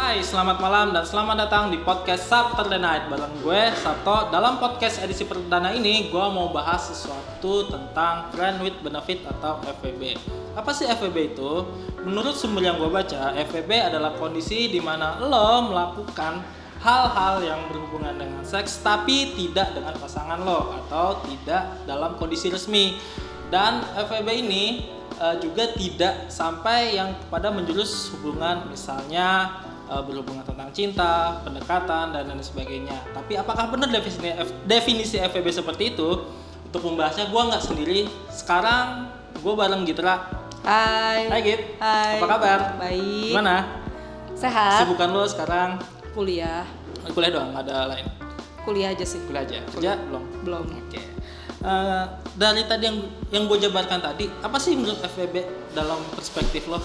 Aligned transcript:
Hai, 0.00 0.24
selamat 0.24 0.64
malam 0.64 0.96
dan 0.96 1.04
selamat 1.04 1.44
datang 1.44 1.68
di 1.68 1.76
podcast 1.84 2.24
Saturday 2.24 2.80
Night 2.80 3.12
bareng 3.12 3.36
gue 3.44 3.68
Sabto. 3.84 4.32
Dalam 4.32 4.56
podcast 4.56 5.04
edisi 5.04 5.28
perdana 5.28 5.76
ini, 5.76 6.08
gue 6.08 6.26
mau 6.32 6.48
bahas 6.48 6.88
sesuatu 6.88 7.68
tentang 7.68 8.32
friend 8.32 8.64
with 8.64 8.80
benefit 8.80 9.20
atau 9.28 9.60
FWB. 9.60 10.16
Apa 10.56 10.72
sih 10.72 10.88
FWB 10.88 11.36
itu? 11.36 11.68
Menurut 12.00 12.32
sumber 12.32 12.64
yang 12.64 12.80
gue 12.80 12.88
baca, 12.88 13.36
FWB 13.44 13.92
adalah 13.92 14.16
kondisi 14.16 14.72
di 14.72 14.80
mana 14.80 15.20
lo 15.20 15.68
melakukan 15.68 16.40
hal-hal 16.80 17.44
yang 17.44 17.60
berhubungan 17.68 18.16
dengan 18.16 18.40
seks 18.40 18.80
tapi 18.80 19.36
tidak 19.36 19.76
dengan 19.76 20.00
pasangan 20.00 20.40
lo 20.40 20.80
atau 20.80 21.20
tidak 21.28 21.76
dalam 21.84 22.16
kondisi 22.16 22.48
resmi. 22.48 22.96
Dan 23.52 23.84
FWB 24.00 24.48
ini 24.48 24.64
uh, 25.20 25.36
juga 25.36 25.68
tidak 25.76 26.32
sampai 26.32 26.96
yang 26.96 27.12
kepada 27.20 27.52
menjurus 27.52 28.08
hubungan 28.16 28.64
misalnya 28.72 29.60
uh, 29.90 30.02
berhubungan 30.06 30.46
tentang 30.46 30.70
cinta, 30.70 31.42
pendekatan 31.42 32.14
dan 32.14 32.30
lain 32.30 32.38
sebagainya. 32.38 32.94
Tapi 33.10 33.34
apakah 33.34 33.74
benar 33.74 33.90
definisi 33.90 34.30
definisi 34.64 35.18
seperti 35.50 35.98
itu? 35.98 36.08
Untuk 36.70 36.86
membahasnya 36.86 37.26
gue 37.34 37.42
nggak 37.50 37.64
sendiri. 37.66 38.00
Sekarang 38.30 39.10
gue 39.34 39.54
bareng 39.58 39.82
Gitra. 39.82 40.30
Hai. 40.62 41.26
Hai 41.26 41.40
Git. 41.42 41.60
Hai. 41.82 42.22
Apa 42.22 42.26
kabar? 42.30 42.58
Baik. 42.78 43.34
Gimana? 43.34 43.56
Sehat. 44.38 44.86
Sibukan 44.86 45.10
lo 45.10 45.26
sekarang? 45.26 45.82
Kuliah. 46.14 46.62
Kuliah 47.10 47.34
doang, 47.34 47.50
nggak 47.50 47.66
ada 47.66 47.90
lain. 47.90 48.06
Kuliah 48.62 48.94
aja 48.94 49.02
sih. 49.02 49.18
Kuliah 49.26 49.42
aja. 49.42 49.58
Kerja 49.74 49.98
belum? 49.98 50.24
Belum. 50.46 50.64
Oke. 50.86 51.02
Eh, 51.60 52.04
dari 52.40 52.64
tadi 52.64 52.88
yang 52.88 52.98
yang 53.28 53.44
gue 53.44 53.58
jabarkan 53.60 54.00
tadi, 54.00 54.30
apa 54.40 54.56
sih 54.56 54.78
menurut 54.78 55.02
FWB 55.04 55.44
dalam 55.76 56.00
perspektif 56.16 56.64
lo? 56.70 56.80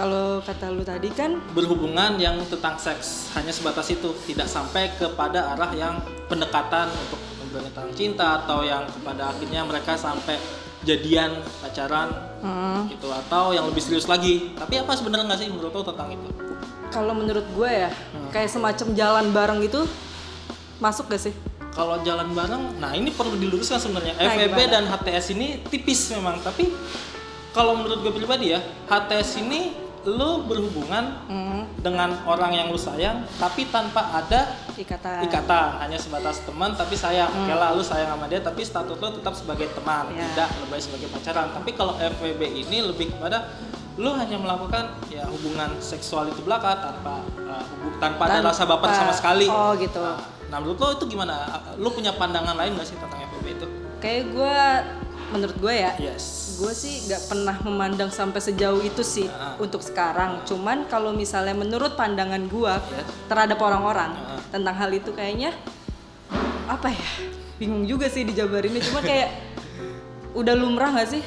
Kalau 0.00 0.40
kata 0.40 0.72
lu 0.72 0.80
tadi 0.80 1.12
kan 1.12 1.36
berhubungan 1.52 2.16
yang 2.16 2.40
tentang 2.48 2.80
seks 2.80 3.28
hanya 3.36 3.52
sebatas 3.52 3.92
itu. 3.92 4.16
Tidak 4.24 4.48
sampai 4.48 4.96
kepada 4.96 5.52
arah 5.52 5.68
yang 5.76 6.00
pendekatan 6.24 6.88
untuk 6.88 7.20
tentang 7.52 7.92
cinta 7.92 8.40
atau 8.40 8.64
yang 8.64 8.88
kepada 8.88 9.28
akhirnya 9.28 9.60
mereka 9.68 10.00
sampai 10.00 10.40
jadian 10.88 11.44
pacaran 11.60 12.08
hmm, 12.40 12.88
gitu 12.96 13.12
atau 13.12 13.52
yang 13.52 13.68
lebih 13.68 13.84
serius 13.84 14.08
lagi. 14.08 14.56
Tapi 14.56 14.80
apa 14.80 14.96
sebenarnya 14.96 15.28
nggak 15.28 15.40
sih 15.44 15.52
menurut 15.52 15.68
lo 15.68 15.84
tentang 15.84 16.16
itu? 16.16 16.28
Kalau 16.88 17.12
menurut 17.12 17.44
gue 17.52 17.68
ya 17.68 17.92
kayak 18.32 18.48
semacam 18.48 18.96
jalan 18.96 19.26
bareng 19.36 19.60
gitu 19.68 19.84
masuk 20.80 21.12
gak 21.12 21.28
sih? 21.28 21.34
kalau 21.70 22.02
jalan 22.02 22.34
bareng 22.34 22.82
nah 22.82 22.90
ini 22.98 23.14
perlu 23.14 23.38
diluruskan 23.38 23.78
sebenarnya. 23.78 24.18
Nah, 24.18 24.34
gimana? 24.34 24.66
dan 24.66 24.84
HTS 24.90 25.38
ini 25.38 25.62
tipis 25.70 26.10
memang 26.10 26.42
tapi 26.42 26.66
kalau 27.54 27.78
menurut 27.78 28.02
gue 28.02 28.12
pribadi 28.14 28.54
ya 28.54 28.60
HTS 28.90 29.42
ini 29.42 29.89
lo 30.02 30.44
berhubungan 30.44 31.04
Hmm, 31.24 31.68
dengan 31.76 32.16
orang 32.24 32.50
yang 32.50 32.66
lu 32.66 32.76
sayang 32.76 33.20
tapi 33.36 33.68
tanpa 33.68 34.00
ada 34.14 34.56
ikatan. 34.72 35.20
ikatan. 35.22 35.68
Hanya 35.78 35.96
sebatas 35.96 36.40
teman 36.40 36.72
tapi 36.72 36.94
sayang. 36.94 37.28
Oke 37.28 37.52
lah 37.52 37.70
lu 37.70 37.82
sayang 37.82 38.08
sama 38.10 38.24
dia 38.24 38.40
tapi 38.40 38.60
status 38.60 38.96
lo 38.96 39.08
tetap 39.10 39.32
sebagai 39.32 39.68
teman. 39.70 40.08
Ya. 40.10 40.24
tidak 40.26 40.48
lebih 40.58 40.80
sebagai 40.80 41.08
pacaran. 41.08 41.52
Tapi 41.52 41.70
kalau 41.72 41.94
FWB 41.94 42.40
ini 42.58 42.80
lebih 42.82 43.12
kepada 43.12 43.52
lu 43.94 44.08
hanya 44.10 44.34
melakukan 44.34 44.88
ya 45.06 45.26
hubungan 45.26 45.76
seksual 45.78 46.24
itu 46.26 46.40
belaka 46.40 46.80
tanpa 46.80 47.20
uh, 47.38 47.64
hubung- 47.74 48.00
tanpa 48.00 48.22
ada 48.24 48.40
Tanpa- 48.40 48.50
rasa 48.50 48.64
baper 48.64 48.90
sama 48.90 49.12
sekali. 49.12 49.44
Oh, 49.46 49.76
gitu. 49.76 50.00
nah, 50.00 50.16
nah, 50.48 50.58
menurut 50.58 50.78
lo 50.78 50.88
itu 50.94 51.04
gimana? 51.06 51.44
Lu 51.76 51.90
punya 51.90 52.12
pandangan 52.12 52.56
lain 52.56 52.72
gak 52.72 52.88
sih 52.88 52.96
tentang 52.96 53.20
FWB 53.20 53.46
itu? 53.52 53.66
Kayak 54.00 54.22
gue 54.32 54.56
menurut 55.30 55.56
gue 55.56 55.74
ya 55.74 55.92
yes 55.96 56.56
gue 56.56 56.72
sih 56.72 57.06
nggak 57.06 57.22
pernah 57.26 57.56
memandang 57.60 58.10
sampai 58.10 58.38
sejauh 58.38 58.80
itu 58.80 59.00
sih 59.00 59.26
Ah. 59.26 59.56
untuk 59.56 59.80
sekarang 59.80 60.44
cuman 60.44 60.84
kalau 60.84 61.10
misalnya 61.10 61.54
menurut 61.54 61.94
pandangan 61.94 62.42
gue 62.42 62.74
Ya. 62.90 63.02
terhadap 63.26 63.58
orang-orang 63.58 64.12
Ah. 64.12 64.36
tentang 64.48 64.74
hal 64.74 64.90
itu 64.90 65.10
kayaknya 65.10 65.54
apa 66.66 66.88
ya 66.88 67.08
bingung 67.56 67.84
juga 67.84 68.06
sih 68.06 68.22
dijabarinnya 68.22 68.80
cuma 68.82 69.00
kayak 69.00 69.30
udah 70.34 70.54
lumrah 70.54 70.92
nggak 70.92 71.10
sih 71.10 71.24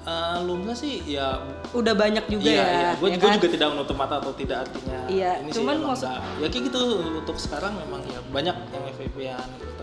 Uh, 0.00 0.40
lumrah 0.42 0.72
sih 0.72 1.04
ya 1.04 1.44
udah 1.70 1.92
banyak 1.92 2.24
juga 2.26 2.48
iya, 2.48 2.56
ya, 2.58 2.72
iya. 2.72 2.90
Gue 2.96 3.08
ya 3.10 3.14
juga, 3.14 3.26
kan? 3.26 3.36
juga 3.36 3.48
tidak 3.52 3.68
menutup 3.68 3.96
mata 4.00 4.14
atau 4.16 4.32
tidak 4.32 4.64
artinya 4.64 4.98
Iya, 5.06 5.32
ini 5.38 5.50
cuman 5.52 5.74
sih 5.76 5.84
maksud- 5.84 6.08
ya 6.40 6.46
kayak 6.48 6.64
gitu 6.66 6.82
untuk 7.14 7.36
sekarang 7.36 7.76
memang 7.76 8.00
ya 8.08 8.16
banyak 8.26 8.56
yang 8.66 8.84
FVP-an 8.88 9.48
gitu. 9.60 9.79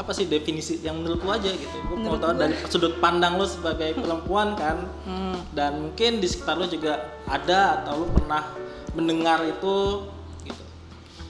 Apa 0.00 0.10
sih 0.10 0.24
definisi 0.24 0.80
yang 0.80 0.96
menurut 0.96 1.20
lo 1.20 1.30
aja 1.30 1.50
gitu? 1.50 1.76
Gue 1.84 2.00
mau 2.00 2.16
tahu 2.16 2.32
dari 2.34 2.56
sudut 2.64 2.96
pandang 2.98 3.36
lo 3.36 3.44
sebagai 3.44 3.92
perempuan 4.00 4.56
kan 4.56 4.88
Hmm, 5.04 5.36
dan 5.50 5.76
mungkin 5.78 6.16
di 6.16 6.26
sekitar 6.26 6.56
lo 6.56 6.64
juga 6.64 6.96
ada 7.26 7.78
atau 7.78 8.00
lo 8.00 8.06
pernah 8.10 8.48
mendengar 8.90 9.44
itu 9.44 10.08
gitu. 10.42 10.62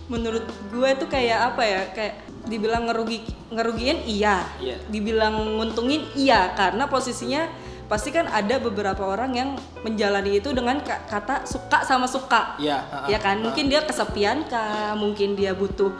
menurut 0.07 0.43
gue 0.69 0.91
tuh 0.97 1.07
kayak 1.07 1.51
apa 1.51 1.63
ya 1.63 1.81
kayak 1.91 2.15
dibilang 2.43 2.87
ngerugi 2.87 3.21
ngerugiin 3.49 4.01
iya 4.03 4.47
Iya. 4.57 4.81
dibilang 4.87 5.35
nguntungin 5.57 6.09
iya 6.15 6.55
karena 6.55 6.87
posisinya 6.87 7.51
pasti 7.85 8.09
kan 8.09 8.25
ada 8.25 8.57
beberapa 8.57 9.03
orang 9.03 9.35
yang 9.35 9.49
menjalani 9.81 10.39
itu 10.39 10.51
dengan 10.51 10.79
ka- 10.79 11.05
kata 11.05 11.43
suka 11.43 11.83
sama 11.83 12.07
suka 12.07 12.55
ha-ha. 12.81 13.07
ya 13.07 13.19
kan 13.19 13.43
mungkin 13.43 13.67
dia 13.67 13.83
kesepian 13.83 14.47
kah 14.47 14.95
mungkin 14.95 15.35
dia 15.35 15.53
butuh 15.53 15.91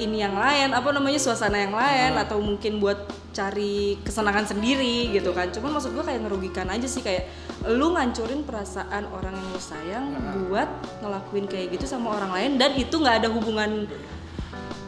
ini 0.00 0.18
yang 0.18 0.32
lain 0.32 0.72
apa 0.72 0.88
namanya 0.90 1.16
suasana 1.16 1.60
yang 1.60 1.70
lain 1.70 2.16
atau 2.16 2.40
mungkin 2.40 2.80
buat 2.80 2.96
cari 3.30 4.00
kesenangan 4.00 4.48
sendiri 4.48 5.12
gitu 5.12 5.30
kan 5.30 5.48
cuman 5.48 5.76
maksud 5.76 5.92
gue 5.92 6.02
kayak 6.02 6.24
ngerugikan 6.24 6.66
aja 6.66 6.84
sih 6.84 6.98
kayak 6.98 7.28
lu 7.62 7.92
ngancurin 7.92 8.42
perasaan 8.42 9.06
orang 9.06 9.30
yang 9.30 9.48
lu 9.48 9.60
sayang 9.60 10.04
buat 10.44 10.66
ngelakuin 10.98 11.46
kayak 11.46 11.70
gitu 11.70 11.86
sama 11.86 12.10
orang 12.10 12.32
lain 12.32 12.50
dan 12.56 12.74
itu 12.74 12.90
nggak 12.90 13.22
ada 13.22 13.28
hubungan 13.28 13.86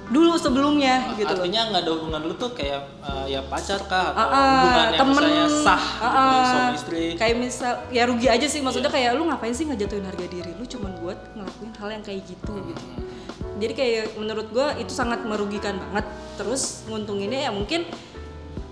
dulu 0.09 0.37
sebelumnya 0.37 1.17
gitu 1.17 1.25
Artinya 1.31 1.73
nggak 1.73 1.83
ada 1.85 1.93
hubungan 1.95 2.21
dulu 2.21 2.35
tuh 2.37 2.51
kayak 2.53 2.85
uh, 3.01 3.25
ya 3.25 3.41
pacar 3.47 3.81
kah 3.87 4.13
atau 4.13 4.21
Ah, 4.21 4.29
ah, 4.29 4.45
hubungan 4.59 4.77
yang 4.85 5.01
temen 5.01 5.15
misalnya 5.17 5.45
sah 5.65 5.73
ah, 5.73 6.05
gitu, 6.05 6.05
ah. 6.05 6.45
suami 6.45 6.73
istri. 6.77 7.05
kayak 7.17 7.37
misal 7.39 7.73
ya 7.89 8.03
rugi 8.05 8.29
aja 8.29 8.45
sih 8.45 8.61
maksudnya 8.61 8.91
Iya. 8.91 8.97
kayak 8.99 9.11
lu 9.17 9.23
ngapain 9.25 9.55
sih 9.57 9.65
ngejatuhin 9.65 10.05
harga 10.05 10.27
diri 10.27 10.53
lu 10.53 10.65
cuman 10.67 10.93
buat 11.01 11.19
ngelakuin 11.33 11.73
hal 11.75 11.89
yang 11.91 12.03
kayak 12.03 12.21
gitu 12.27 12.53
gitu 12.67 12.83
Hmm. 12.83 13.09
Jadi 13.57 13.73
kayak 13.73 14.05
menurut 14.17 14.49
gua 14.49 14.75
itu 14.75 14.91
sangat 14.91 15.23
merugikan 15.23 15.79
banget 15.79 16.07
terus 16.35 16.83
nguntunginnya 16.87 17.47
ya 17.47 17.51
mungkin 17.51 17.85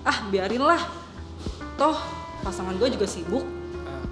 ah 0.00 0.25
biarin 0.26 0.62
lah 0.62 0.81
toh 1.75 1.97
pasangan 2.41 2.76
gue 2.76 2.88
juga 2.91 3.04
sibuk 3.04 3.44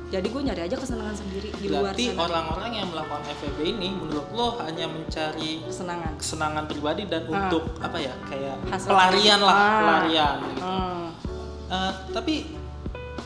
Nah, 0.09 0.17
jadi 0.17 0.25
gue 0.25 0.41
nyari 0.43 0.63
aja 0.65 0.73
kesenangan 0.73 1.13
sendiri 1.13 1.53
di 1.53 1.69
luar 1.69 1.93
Berarti 1.93 2.09
sana 2.09 2.25
orang-orang 2.25 2.73
yang 2.75 2.89
melakukan 2.89 3.29
FVB 3.29 3.59
ini 3.71 3.89
menurut 3.93 4.25
lo 4.33 4.57
hanya 4.59 4.89
mencari 4.89 5.61
kesenangan 5.61 6.17
kesenangan 6.17 6.65
pribadi 6.65 7.05
dan 7.05 7.29
Ah. 7.29 7.45
untuk 7.45 7.77
apa 7.77 8.01
ya 8.01 8.17
kayak 8.25 8.57
Hasil 8.69 8.89
pelarian 8.89 9.41
lah 9.45 9.53
Ah. 9.53 9.77
pelarian 9.79 10.37
gitu. 10.43 10.61
Hmm. 10.65 11.05
Eh, 11.69 11.93
tapi 12.09 12.35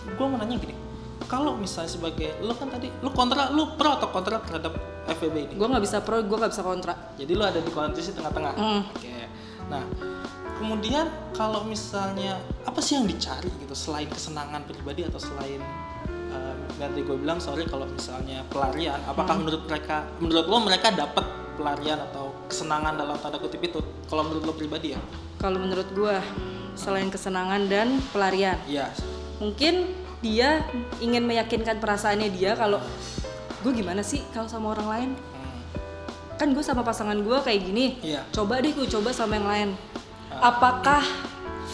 gue 0.02 0.26
mau 0.26 0.34
nanya 0.34 0.58
gini 0.58 0.74
kalau 1.32 1.56
misalnya 1.56 1.88
sebagai 1.88 2.36
lo 2.44 2.52
kan 2.52 2.68
tadi 2.68 2.92
lo 3.00 3.08
kontra 3.08 3.48
lo 3.48 3.72
pro 3.80 3.96
atau 3.96 4.12
kontra 4.12 4.36
terhadap 4.44 4.76
FVB 5.08 5.36
ini? 5.48 5.54
Gue 5.56 5.64
nggak 5.64 5.80
bisa 5.80 6.04
pro 6.04 6.20
gue 6.20 6.36
nggak 6.36 6.52
bisa 6.52 6.60
kontra. 6.60 6.92
Jadi 7.16 7.32
lo 7.32 7.48
ada 7.48 7.56
di 7.56 7.72
posisi 7.72 8.12
tengah-tengah? 8.12 8.52
Hmm. 8.52 8.84
oke. 8.84 9.16
Nah 9.72 9.82
kemudian 10.60 11.08
kalau 11.32 11.64
misalnya 11.64 12.36
apa 12.68 12.84
sih 12.84 13.00
yang 13.00 13.08
dicari 13.08 13.48
gitu 13.64 13.72
selain 13.72 14.12
kesenangan 14.12 14.60
pribadi 14.68 15.08
atau 15.08 15.16
selain 15.16 15.58
eh, 16.06 16.54
nanti 16.76 17.00
gue 17.00 17.16
bilang 17.16 17.40
sorry 17.40 17.64
kalau 17.64 17.88
misalnya 17.88 18.44
pelarian 18.52 19.00
apakah 19.08 19.32
Hmm. 19.32 19.48
menurut 19.48 19.64
mereka 19.64 20.04
menurut 20.20 20.44
lo 20.44 20.56
mereka 20.60 20.92
dapat 20.92 21.24
pelarian 21.56 21.96
atau 22.12 22.28
kesenangan 22.52 22.92
dalam 23.00 23.16
tanda 23.16 23.40
kutip 23.40 23.64
itu? 23.64 23.80
Kalau 24.04 24.28
menurut 24.28 24.44
lo 24.44 24.52
pribadi 24.52 24.92
ya? 24.92 25.00
Kalau 25.40 25.56
menurut 25.56 25.88
gue 25.96 26.16
selain 26.76 27.08
kesenangan 27.08 27.72
dan 27.72 28.00
pelarian 28.12 28.60
iya. 28.68 28.92
mungkin 29.40 30.01
dia 30.22 30.62
ingin 31.02 31.26
meyakinkan 31.26 31.82
perasaannya 31.82 32.30
dia 32.30 32.54
kalau 32.54 32.78
gue 33.62 33.72
gimana 33.74 34.00
sih 34.06 34.22
kalau 34.30 34.46
sama 34.46 34.72
orang 34.72 34.88
lain? 34.88 35.10
Hmm. 35.18 35.60
kan 36.38 36.48
gue 36.50 36.64
sama 36.64 36.82
pasangan 36.86 37.18
gue 37.18 37.38
kayak 37.42 37.60
gini. 37.66 37.86
Iya. 38.00 38.22
coba 38.30 38.62
deh 38.62 38.72
gue 38.72 38.86
coba 38.86 39.10
sama 39.10 39.36
yang 39.36 39.48
lain. 39.50 39.68
Apakah 40.38 41.02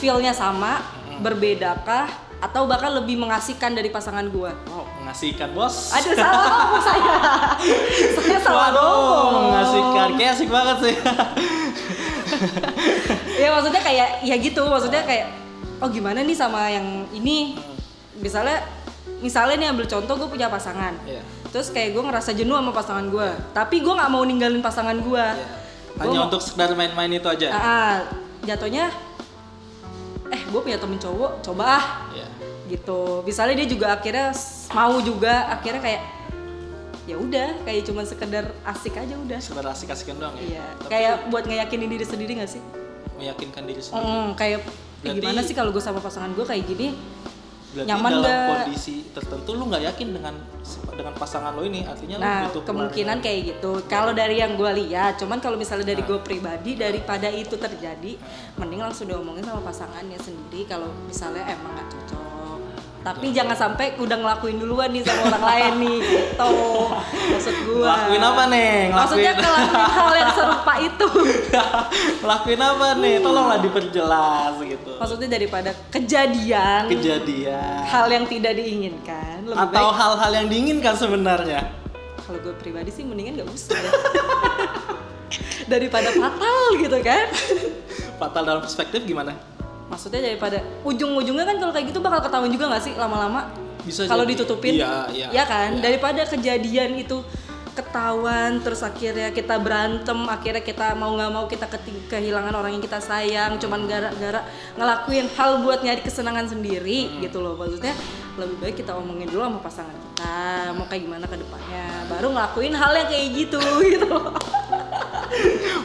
feelnya 0.00 0.32
sama 0.32 0.80
berbedakah 1.20 2.08
atau 2.38 2.70
bahkan 2.70 2.94
lebih 2.94 3.18
mengasihkan 3.18 3.74
dari 3.74 3.90
pasangan 3.90 4.24
gue 4.30 4.50
wow 4.70 4.88
mengasihkan 5.08 5.56
bos. 5.56 5.88
Aduh 5.96 6.12
salah 6.12 6.44
ngomong 6.68 6.84
saya. 6.84 7.14
Saya 8.20 8.38
salah 8.44 8.68
Waduh, 8.70 8.84
ngomong. 8.84 9.44
mengasihkan. 9.48 10.08
Kayak 10.20 10.32
asik 10.36 10.48
banget 10.52 10.76
sih. 10.84 10.96
Ya 13.38 13.54
maksudnya 13.54 13.78
kayak 13.80 14.08
ya 14.26 14.34
gitu. 14.36 14.66
Maksudnya 14.66 15.02
kayak 15.06 15.30
oh 15.78 15.88
gimana 15.88 16.26
nih 16.26 16.34
sama 16.34 16.68
yang 16.68 17.06
ini 17.14 17.54
misalnya 18.18 18.58
misalnya 19.18 19.56
nih 19.56 19.68
ambil 19.68 19.86
contoh 19.86 20.14
gue 20.16 20.28
punya 20.28 20.46
pasangan. 20.46 20.94
Iya. 21.02 21.22
terus 21.48 21.68
kayak 21.68 21.90
gue 21.90 22.02
ngerasa 22.02 22.30
jenuh 22.32 22.52
sama 22.52 22.70
pasangan 22.70 23.08
gue 23.08 23.24
tapi 23.50 23.80
gue 23.80 23.88
nggak 23.90 24.10
mau 24.10 24.20
ninggalin 24.20 24.60
pasangan 24.60 24.94
gue 24.94 25.24
Iya. 25.32 25.48
hanya 25.98 26.20
untuk 26.24 26.38
sekedar 26.38 26.70
main-main 26.72 27.08
itu 27.10 27.24
aja? 27.24 27.48
Ah, 27.50 27.96
jatuhnya 28.42 28.92
eh 30.28 30.42
gue 30.44 30.60
punya 30.60 30.76
temen 30.76 30.94
cowok 30.96 31.40
coba 31.40 31.64
ah. 31.74 31.84
Iya. 32.12 32.28
gitu. 32.68 33.24
Misalnya 33.24 33.54
dia 33.56 33.66
juga 33.66 33.86
akhirnya 33.90 34.28
mau 34.70 35.00
juga 35.00 35.48
akhirnya 35.48 35.80
kayak 35.80 36.02
ya 37.08 37.16
udah 37.16 37.64
kayak 37.64 37.80
cuman 37.82 38.04
sekedar 38.04 38.44
asik 38.62 38.92
aja 38.94 39.16
udah. 39.16 39.40
Sekedar 39.40 39.66
asik-asikan 39.66 40.20
doang 40.20 40.36
ya? 40.36 40.44
Iya. 40.54 40.64
Tapi 40.76 40.90
kayak 40.92 41.14
buat 41.26 41.44
ngeyakinin 41.48 41.88
diri 41.88 42.04
sendiri 42.04 42.32
gak 42.36 42.50
sih? 42.50 42.62
Meyakinkan 43.16 43.64
diri 43.64 43.80
sendiri. 43.80 44.04
Mm, 44.04 44.28
kayak 44.36 44.60
kayak 44.60 44.68
Berarti- 45.00 45.16
gimana 45.18 45.40
sih 45.40 45.54
kalau 45.56 45.72
gue 45.72 45.80
sama 45.80 45.98
pasangan 45.98 46.28
gue 46.28 46.44
kayak 46.44 46.62
gini 46.62 46.92
Berarti 47.68 47.88
nyaman 47.92 48.10
dalam 48.16 48.24
nggak? 48.24 48.48
kondisi 48.48 48.94
tertentu 49.12 49.50
lu 49.52 49.68
nggak 49.68 49.82
yakin 49.92 50.08
dengan 50.16 50.34
dengan 50.96 51.14
pasangan 51.20 51.52
lo 51.52 51.62
ini 51.68 51.84
artinya 51.84 52.16
lu 52.16 52.22
Nah, 52.24 52.40
butuh 52.48 52.64
kemungkinan 52.64 53.16
kayak 53.20 53.40
gitu. 53.54 53.72
Kalau 53.84 54.16
dari 54.16 54.40
yang 54.40 54.56
gue 54.56 54.72
lihat, 54.84 55.20
cuman 55.20 55.36
kalau 55.36 55.60
misalnya 55.60 55.92
dari 55.92 56.00
gue 56.00 56.18
pribadi, 56.24 56.80
daripada 56.80 57.28
itu 57.28 57.60
terjadi, 57.60 58.16
mending 58.56 58.80
langsung 58.80 59.04
diomongin 59.04 59.44
sama 59.44 59.60
pasangannya 59.60 60.16
sendiri. 60.16 60.64
Kalau 60.64 60.88
misalnya 61.04 61.44
emang 61.44 61.76
nggak 61.76 61.88
cocok. 61.92 62.27
Tapi 63.08 63.26
jangan 63.30 63.56
sampai 63.56 63.96
udah 63.96 64.16
ngelakuin 64.16 64.56
duluan 64.56 64.88
nih 64.88 65.00
sama 65.00 65.32
orang 65.32 65.44
lain 65.46 65.72
nih, 65.80 65.98
gitu. 66.04 66.52
Maksud 67.08 67.54
gue. 67.64 67.80
Ngelakuin 67.80 68.20
apa 68.22 68.42
nih? 68.46 68.72
Maksudnya 68.90 69.32
Ngelakuin- 69.32 69.64
ngelakuin 69.64 69.90
hal 69.90 70.12
yang 70.14 70.30
serupa 70.30 70.74
itu. 70.78 71.08
Lakuin 72.28 72.60
apa 72.60 72.86
nih? 72.94 73.14
Tolonglah 73.18 73.58
diperjelas 73.58 74.52
gitu. 74.60 74.90
Maksudnya 74.94 75.28
daripada 75.30 75.70
kejadian 75.88 76.82
Kejadian. 76.88 77.80
hal 77.86 78.06
yang 78.06 78.24
tidak 78.24 78.52
diinginkan, 78.54 79.42
lebih 79.42 79.56
Atau 79.58 79.72
baik 79.80 79.94
hal-hal 79.94 80.30
yang 80.34 80.46
diinginkan 80.46 80.94
sebenarnya. 80.94 81.60
kalau 82.20 82.44
gue 82.44 82.52
pribadi 82.54 82.90
sih 82.90 83.02
mendingan 83.02 83.40
gak 83.40 83.48
usah 83.48 83.72
ya. 83.74 83.92
daripada 85.72 86.08
fatal 86.10 86.60
gitu 86.76 86.98
kan 87.00 87.24
Fatal 88.16 88.42
dalam 88.42 88.60
perspektif 88.60 89.00
gimana? 89.02 89.32
Maksudnya 89.88 90.20
daripada 90.22 90.60
ujung-ujungnya 90.82 91.44
kan 91.44 91.56
kalau 91.56 91.72
kayak 91.72 91.86
gitu 91.88 91.98
bakal 91.98 92.20
ketahuan 92.20 92.48
juga 92.48 92.64
nggak 92.68 92.82
sih 92.82 92.94
lama-lama 92.94 93.48
Bisa 93.80 94.04
kalau 94.04 94.22
ditutupin 94.22 94.76
Iya, 94.76 95.08
iya. 95.08 95.26
ya 95.32 95.44
kan 95.44 95.74
Iya. 95.74 95.82
daripada 95.82 96.22
kejadian 96.22 96.96
itu 96.96 97.24
ketahuan 97.72 98.58
terus 98.58 98.82
akhirnya 98.82 99.30
kita 99.30 99.54
berantem 99.56 100.18
akhirnya 100.26 100.60
kita 100.60 100.92
mau 100.92 101.14
nggak 101.14 101.30
mau 101.30 101.46
kita 101.46 101.70
kehilangan 102.10 102.50
orang 102.50 102.74
yang 102.74 102.82
kita 102.82 102.98
sayang 102.98 103.54
cuman 103.56 103.86
gara-gara 103.86 104.42
ngelakuin 104.74 105.30
hal 105.30 105.62
buat 105.62 105.80
nyari 105.80 106.02
kesenangan 106.02 106.50
sendiri 106.50 107.06
Hmm. 107.06 107.22
gitu 107.22 107.38
loh 107.38 107.54
maksudnya 107.54 107.94
lebih 108.34 108.58
baik 108.58 108.76
kita 108.76 108.92
omongin 108.92 109.26
dulu 109.26 109.46
sama 109.46 109.60
pasangan 109.60 109.94
kita 109.94 110.34
mau 110.74 110.86
kayak 110.86 111.02
gimana 111.06 111.24
ke 111.24 111.38
depannya 111.38 111.86
baru 112.06 112.26
ngelakuin 112.28 112.74
hal 112.74 112.92
yang 112.94 113.08
kayak 113.08 113.26
gitu 113.36 113.60
gitu 113.94 114.06
loh 114.10 114.34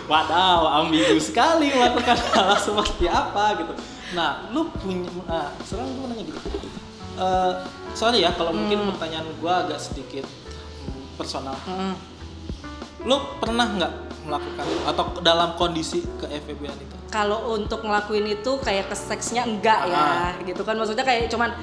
Wadaw, 0.09 0.83
ambigu 0.83 1.19
sekali 1.19 1.71
melakukan 1.71 2.17
hal 2.35 2.55
seperti 2.59 3.07
apa 3.07 3.59
gitu. 3.59 3.73
Nah, 4.13 4.47
lu 4.53 4.69
punya, 4.77 5.09
nah, 5.25 5.49
sekarang 5.65 5.89
gue 5.97 6.05
nanya 6.11 6.23
gitu. 6.27 6.39
Eh, 7.13 7.51
sorry 7.93 8.25
ya, 8.25 8.33
kalau 8.33 8.51
mungkin 8.53 8.89
pertanyaan 8.93 9.25
gue 9.37 9.53
agak 9.53 9.79
sedikit 9.79 10.25
mm, 10.25 11.17
personal. 11.17 11.57
Mm. 11.65 11.93
Lu 13.03 13.15
pernah 13.41 13.67
nggak 13.67 13.93
melakukan 14.23 14.65
atau 14.87 15.03
dalam 15.19 15.55
kondisi 15.59 15.99
ke 16.19 16.25
FVB-an 16.31 16.79
itu? 16.79 16.95
kalau 17.13 17.53
untuk 17.53 17.85
ngelakuin 17.85 18.25
itu 18.25 18.57
kayak 18.65 18.89
ke 18.89 18.97
seksnya 18.97 19.45
enggak 19.45 19.85
ya 19.85 20.33
Ah. 20.33 20.33
gitu 20.41 20.65
kan 20.65 20.73
maksudnya 20.73 21.05
kayak 21.05 21.29
cuman 21.29 21.53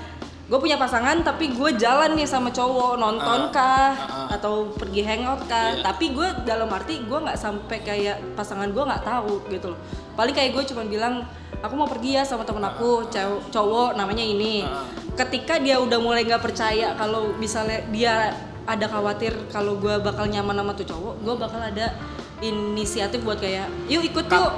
gue 0.50 0.58
punya 0.58 0.75
pasangan 0.75 1.23
tapi 1.23 1.55
gue 1.55 1.70
jalan 1.79 2.19
nih 2.19 2.26
sama 2.26 2.50
cowok 2.50 2.99
nonton 2.99 3.41
Ah. 3.47 3.55
kah 3.55 3.91
Ah, 3.94 3.94
ah. 3.94 4.26
atau 4.35 4.75
pergi 4.75 5.06
hangout 5.06 5.47
kah 5.47 5.79
Iya. 5.79 5.87
tapi 5.87 6.11
gue 6.11 6.26
dalam 6.43 6.67
arti 6.67 7.06
gue 7.06 7.19
nggak 7.23 7.38
sampai 7.38 7.79
kayak 7.81 8.35
pasangan 8.35 8.67
gue 8.67 8.82
nggak 8.82 9.06
tahu 9.06 9.47
gitu 9.47 9.70
loh 9.70 9.79
paling 10.19 10.35
kayak 10.35 10.50
gue 10.50 10.62
cuman 10.75 10.87
bilang 10.91 11.14
aku 11.62 11.75
mau 11.79 11.87
pergi 11.87 12.19
ya 12.19 12.26
sama 12.26 12.43
temen 12.43 12.67
aku 12.67 13.06
cowok, 13.06 13.55
cowok 13.55 13.88
namanya 13.94 14.26
ini 14.26 14.67
ketika 15.14 15.62
dia 15.62 15.79
udah 15.79 16.02
mulai 16.02 16.26
nggak 16.26 16.43
percaya 16.43 16.99
kalau 16.99 17.31
misalnya 17.38 17.87
dia 17.94 18.35
ada 18.67 18.91
khawatir 18.91 19.31
kalau 19.55 19.79
gue 19.79 20.02
bakal 20.02 20.26
nyaman 20.26 20.58
sama 20.58 20.73
tuh 20.75 20.87
cowok 20.91 21.14
gue 21.23 21.35
bakal 21.38 21.62
ada 21.62 21.94
inisiatif 22.41 23.23
buat 23.23 23.38
kayak 23.38 23.70
yuk 23.87 24.02
ikut 24.02 24.26
yuk. 24.26 24.52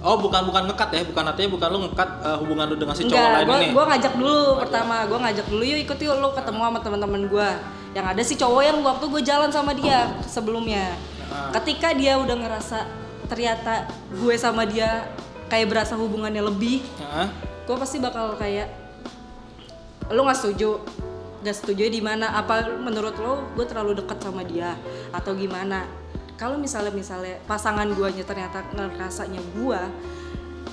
Oh, 0.00 0.16
bukan 0.16 0.48
bukan 0.48 0.64
ngekat 0.64 0.88
ya, 0.96 1.02
bukan 1.04 1.24
artinya 1.28 1.50
bukan 1.52 1.68
lu 1.68 1.78
ngekat 1.84 2.08
eh, 2.24 2.36
hubungan 2.40 2.64
lu 2.72 2.76
dengan 2.80 2.94
si 2.96 3.04
cowok 3.04 3.20
Enggak, 3.20 3.36
lain 3.36 3.44
gue 3.44 3.56
ini. 3.60 3.68
gua 3.76 3.84
ngajak 3.92 4.12
dulu 4.16 4.40
pertama, 4.56 4.94
gue 5.04 5.18
ngajak 5.20 5.46
dulu 5.52 5.62
yuk 5.62 5.78
ikut 5.84 5.98
yuk 6.00 6.14
lu 6.16 6.28
ketemu 6.32 6.60
sama 6.64 6.78
teman-teman 6.80 7.22
gue. 7.28 7.48
Yang 7.92 8.06
ada 8.08 8.22
si 8.24 8.34
cowok 8.40 8.62
yang 8.64 8.78
waktu 8.80 9.04
gue 9.06 9.22
jalan 9.22 9.50
sama 9.52 9.72
dia 9.76 10.08
sebelumnya. 10.24 10.96
Ketika 11.52 11.92
dia 11.92 12.16
udah 12.16 12.32
ngerasa 12.32 12.78
ternyata 13.28 13.86
gue 14.10 14.34
sama 14.40 14.64
dia 14.64 15.04
kayak 15.52 15.68
berasa 15.68 15.94
hubungannya 15.94 16.42
lebih, 16.42 16.80
Heeh. 16.80 17.26
gue 17.68 17.76
pasti 17.76 18.00
bakal 18.00 18.34
kayak 18.40 18.72
lu 20.10 20.26
nggak 20.26 20.38
setuju 20.38 20.80
nggak 21.40 21.56
setuju 21.56 21.88
di 21.88 22.02
mana 22.02 22.34
apa 22.34 22.66
menurut 22.76 23.14
lo 23.16 23.46
gue 23.54 23.64
terlalu 23.64 23.96
dekat 24.02 24.18
sama 24.20 24.42
dia 24.42 24.76
atau 25.08 25.32
gimana 25.32 25.86
kalau 26.40 26.56
misalnya 26.56 26.88
misalnya 26.90 27.36
pasangan 27.44 27.84
guanya 27.92 28.24
ternyata 28.24 28.64
ngerasanya 28.72 29.44
gue 29.52 29.80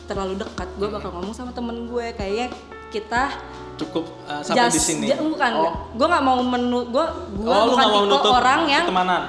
terlalu 0.08 0.40
dekat 0.40 0.69
gue 0.74 0.88
bakal 0.88 1.12
ngomong 1.12 1.36
sama 1.36 1.52
temen 1.52 1.86
gue 1.86 2.16
kayaknya 2.16 2.48
kita 2.88 3.36
Cukup 3.78 4.08
eh, 4.25 4.42
sampai 4.42 4.72
di 4.72 4.74
just- 4.74 4.88
sini. 4.90 5.06
ja- 5.06 5.19
bukan 5.19 5.52
Oh, 5.54 5.92
gue 5.92 6.08
nggak 6.08 6.24
mau 6.24 6.40
menu 6.40 6.88
gue 6.88 7.06
gue 7.36 7.52
Oh, 7.52 7.68
bukan 7.69 7.86
tipe 7.86 8.00
nutup 8.08 8.31
orang 8.34 8.62
yang 8.66 8.86
pertemanan? 8.86 9.22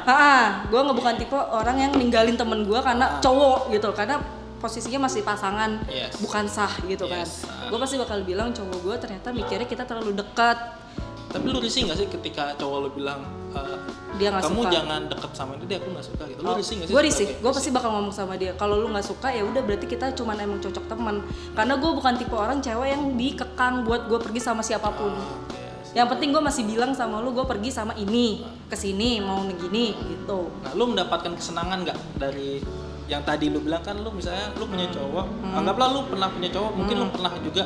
gue 0.64 0.80
nggak 0.80 0.96
bukan 0.96 1.14
tipe 1.18 1.36
orang 1.36 1.76
yang 1.76 1.92
ninggalin 1.92 2.32
temen 2.32 2.62
gue 2.62 2.78
karena 2.78 3.18
cowok 3.18 3.68
gitu 3.68 3.90
karena 3.92 4.16
posisinya 4.56 5.04
masih 5.04 5.20
pasangan 5.20 5.82
Yes. 5.84 6.16
bukan 6.18 6.46
sah 6.46 6.70
gitu 6.82 7.04
kan 7.04 7.20
Yes, 7.20 7.44
ah. 7.44 7.66
gue 7.66 7.76
pasti 7.76 7.94
bakal 7.94 8.22
bilang 8.22 8.50
cowok 8.50 8.78
gue 8.80 8.96
ternyata 8.98 9.28
mikirnya 9.30 9.66
kita 9.66 9.82
terlalu 9.82 10.14
dekat 10.14 10.56
Tapi 11.28 11.44
lu 11.52 11.60
risih 11.60 11.84
gak 11.84 11.98
sih 12.00 12.08
ketika 12.08 12.56
cowok 12.56 12.78
lu 12.88 12.90
bilang 12.96 13.20
eh, 13.52 13.76
dia 14.16 14.32
nggak 14.32 14.48
kamu 14.48 14.62
suka? 14.64 14.72
jangan 14.72 15.00
deket 15.06 15.32
sama 15.36 15.52
dia 15.60 15.76
aku 15.76 15.88
nggak 15.92 16.06
suka 16.08 16.22
gitu. 16.24 16.40
Lu 16.40 16.52
risih 16.56 16.74
gak 16.80 16.86
sih? 16.88 16.92
gue 16.96 17.02
risih. 17.04 17.26
gue 17.38 17.52
pasti 17.52 17.70
bakal 17.70 17.90
ngomong 17.92 18.14
sama 18.14 18.34
dia. 18.40 18.52
Kalau 18.56 18.80
lu 18.80 18.88
nggak 18.88 19.06
suka 19.06 19.28
ya 19.28 19.44
udah 19.44 19.60
berarti 19.60 19.86
kita 19.86 20.16
cuman 20.16 20.36
emang 20.40 20.58
cocok 20.64 20.84
teman. 20.88 21.20
Karena 21.52 21.74
gue 21.76 21.90
bukan 21.92 22.14
tipe 22.16 22.34
orang 22.34 22.58
cewek 22.64 22.88
yang 22.88 23.02
dikekang 23.14 23.84
buat 23.84 24.08
gue 24.08 24.18
pergi 24.18 24.40
sama 24.40 24.64
siapa 24.64 24.88
pun. 24.96 25.12
Ah, 25.12 25.20
oke. 25.44 25.60
yang 25.96 26.04
penting 26.04 26.36
gue 26.36 26.42
masih 26.44 26.68
bilang 26.68 26.92
sama 26.92 27.20
lu 27.20 27.36
gue 27.36 27.44
pergi 27.44 27.70
sama 27.70 27.92
ini. 28.00 28.42
Ke 28.66 28.76
sini 28.76 29.20
mau 29.20 29.44
begini 29.44 29.92
gitu. 30.08 30.48
Nah, 30.64 30.72
lu 30.72 30.96
mendapatkan 30.96 31.36
kesenangan 31.36 31.84
nggak 31.84 31.98
dari 32.16 32.64
yang 33.08 33.20
tadi 33.24 33.52
lu 33.52 33.60
bilang? 33.60 33.84
Kan 33.84 34.00
lu 34.00 34.12
misalnya 34.12 34.52
lu 34.56 34.68
punya 34.68 34.88
cowok, 34.92 35.26
anggaplah 35.56 35.88
lu 35.96 36.00
pernah 36.12 36.28
punya 36.28 36.48
cowok, 36.52 36.72
mungkin 36.76 36.96
lu 37.00 37.06
pernah 37.08 37.32
juga 37.40 37.64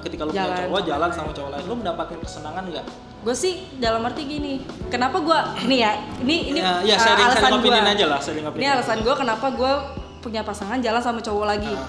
ketika 0.00 0.22
lu 0.24 0.30
punya 0.30 0.42
Jalan 0.44 0.56
cowok 0.56 0.70
sama 0.74 0.86
jalan 0.86 1.10
sama 1.10 1.30
cowok 1.30 1.50
lain, 1.50 1.64
lu 1.64 1.74
mendapatkan 1.76 2.18
kesenangan 2.18 2.64
nggak? 2.66 2.86
gue 3.24 3.32
sih 3.32 3.54
dalam 3.80 4.04
arti 4.04 4.22
gini 4.22 4.60
kenapa 4.92 5.16
gue 5.16 5.38
ini 5.64 5.80
ya 5.80 5.96
ini 6.20 6.52
ini 6.52 6.60
ya, 6.60 6.84
ya 6.84 6.92
uh, 6.92 7.00
sharing, 7.00 7.24
alasan 7.24 7.40
sharing 7.40 7.56
opinion 7.58 7.80
gua. 7.80 7.94
aja 7.96 8.04
lah, 8.04 8.18
sharing 8.20 8.44
ini 8.52 8.66
alasan 8.68 8.98
gue 9.00 9.14
kenapa 9.16 9.46
gue 9.48 9.72
punya 10.20 10.40
pasangan 10.40 10.76
jalan 10.78 11.00
sama 11.00 11.20
cowok 11.20 11.46
lagi 11.46 11.72
Ah. 11.72 11.88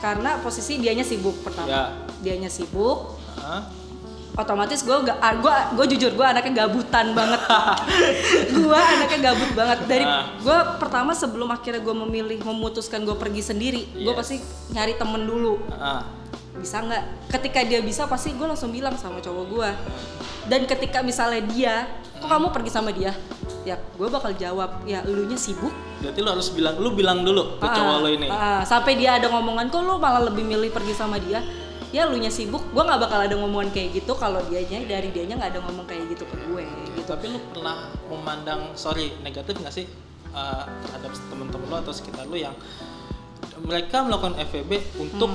karena 0.00 0.36
posisi 0.40 0.76
dianya 0.76 1.00
sibuk 1.00 1.40
pertama 1.40 1.64
Ya. 1.66 1.82
dianya 2.20 2.48
sibuk 2.48 3.16
Hah? 3.38 3.64
otomatis 4.34 4.82
gue 4.82 4.96
gak 5.00 5.16
gue 5.38 5.54
gue 5.72 5.86
jujur 5.94 6.12
gue 6.12 6.26
anaknya 6.26 6.66
gabutan 6.66 7.14
banget 7.14 7.40
gue 8.60 8.80
anaknya 8.92 9.18
gabut 9.24 9.50
banget 9.54 9.78
dari 9.86 10.04
Ah. 10.04 10.36
gue 10.36 10.58
pertama 10.76 11.14
sebelum 11.14 11.48
akhirnya 11.48 11.80
gue 11.80 11.96
memilih 11.96 12.38
memutuskan 12.42 13.06
gue 13.06 13.14
pergi 13.14 13.40
sendiri 13.46 13.82
gue 13.94 14.04
Yes. 14.04 14.18
pasti 14.18 14.36
nyari 14.68 14.98
temen 14.98 15.22
dulu 15.22 15.64
Ah. 15.70 16.02
Bisa 16.54 16.80
nggak? 16.80 17.02
Ketika 17.30 17.60
dia 17.62 17.80
bisa 17.80 18.06
pasti 18.06 18.32
gue 18.32 18.46
langsung 18.46 18.70
bilang 18.70 18.94
sama 18.94 19.18
cowok 19.18 19.44
gue 19.50 19.70
dan 20.46 20.60
ketika 20.64 21.02
misalnya 21.02 21.42
dia 21.50 21.74
kok 22.16 22.28
kamu 22.28 22.54
pergi 22.54 22.70
sama 22.70 22.90
dia? 22.90 23.10
Ya 23.64 23.76
gue 23.76 24.08
bakal 24.08 24.36
jawab 24.36 24.84
ya 24.84 25.02
elunya 25.02 25.34
sibuk. 25.34 25.72
Berarti 25.98 26.20
lu 26.20 26.28
harus 26.30 26.48
bilang, 26.52 26.74
lu 26.76 26.92
bilang 26.92 27.24
dulu 27.24 27.56
ke 27.56 27.64
Ah, 27.64 27.74
cowok 27.74 27.96
lu 28.04 28.08
ini. 28.12 28.26
ah, 28.28 28.60
sampai 28.62 28.94
dia 28.94 29.16
ada 29.16 29.26
ngomongan 29.26 29.72
kok 29.72 29.80
lu 29.80 29.96
malah 29.96 30.22
lebih 30.22 30.44
milih 30.44 30.68
pergi 30.68 30.92
sama 30.92 31.16
dia? 31.16 31.40
Ya 31.90 32.04
elunya 32.04 32.28
sibuk. 32.28 32.60
Gue 32.70 32.82
nggak 32.82 33.00
bakal 33.02 33.18
ada 33.24 33.34
ngomongan 33.34 33.70
kayak 33.72 34.02
gitu 34.02 34.12
kalau 34.14 34.42
dianya 34.46 34.84
dari 34.84 35.08
dianya 35.10 35.40
nggak 35.40 35.50
ada 35.56 35.60
ngomong 35.64 35.86
kayak 35.88 36.12
gitu 36.12 36.28
ke 36.28 36.36
gue 36.44 36.62
gitu. 36.92 37.00
Tapi 37.08 37.24
lu 37.32 37.38
pernah 37.50 37.88
memandang 38.06 38.74
sorry 38.74 39.16
negatif 39.22 39.56
nggak 39.56 39.72
sih 39.72 39.86
uh, 40.30 40.64
terhadap 40.84 41.10
temen-temen 41.30 41.66
lu 41.66 41.76
atau 41.80 41.92
sekitar 41.94 42.28
lu 42.28 42.36
yang 42.36 42.52
mereka 43.60 44.02
melakukan 44.02 44.34
FVB 44.38 44.70
untuk 44.98 45.30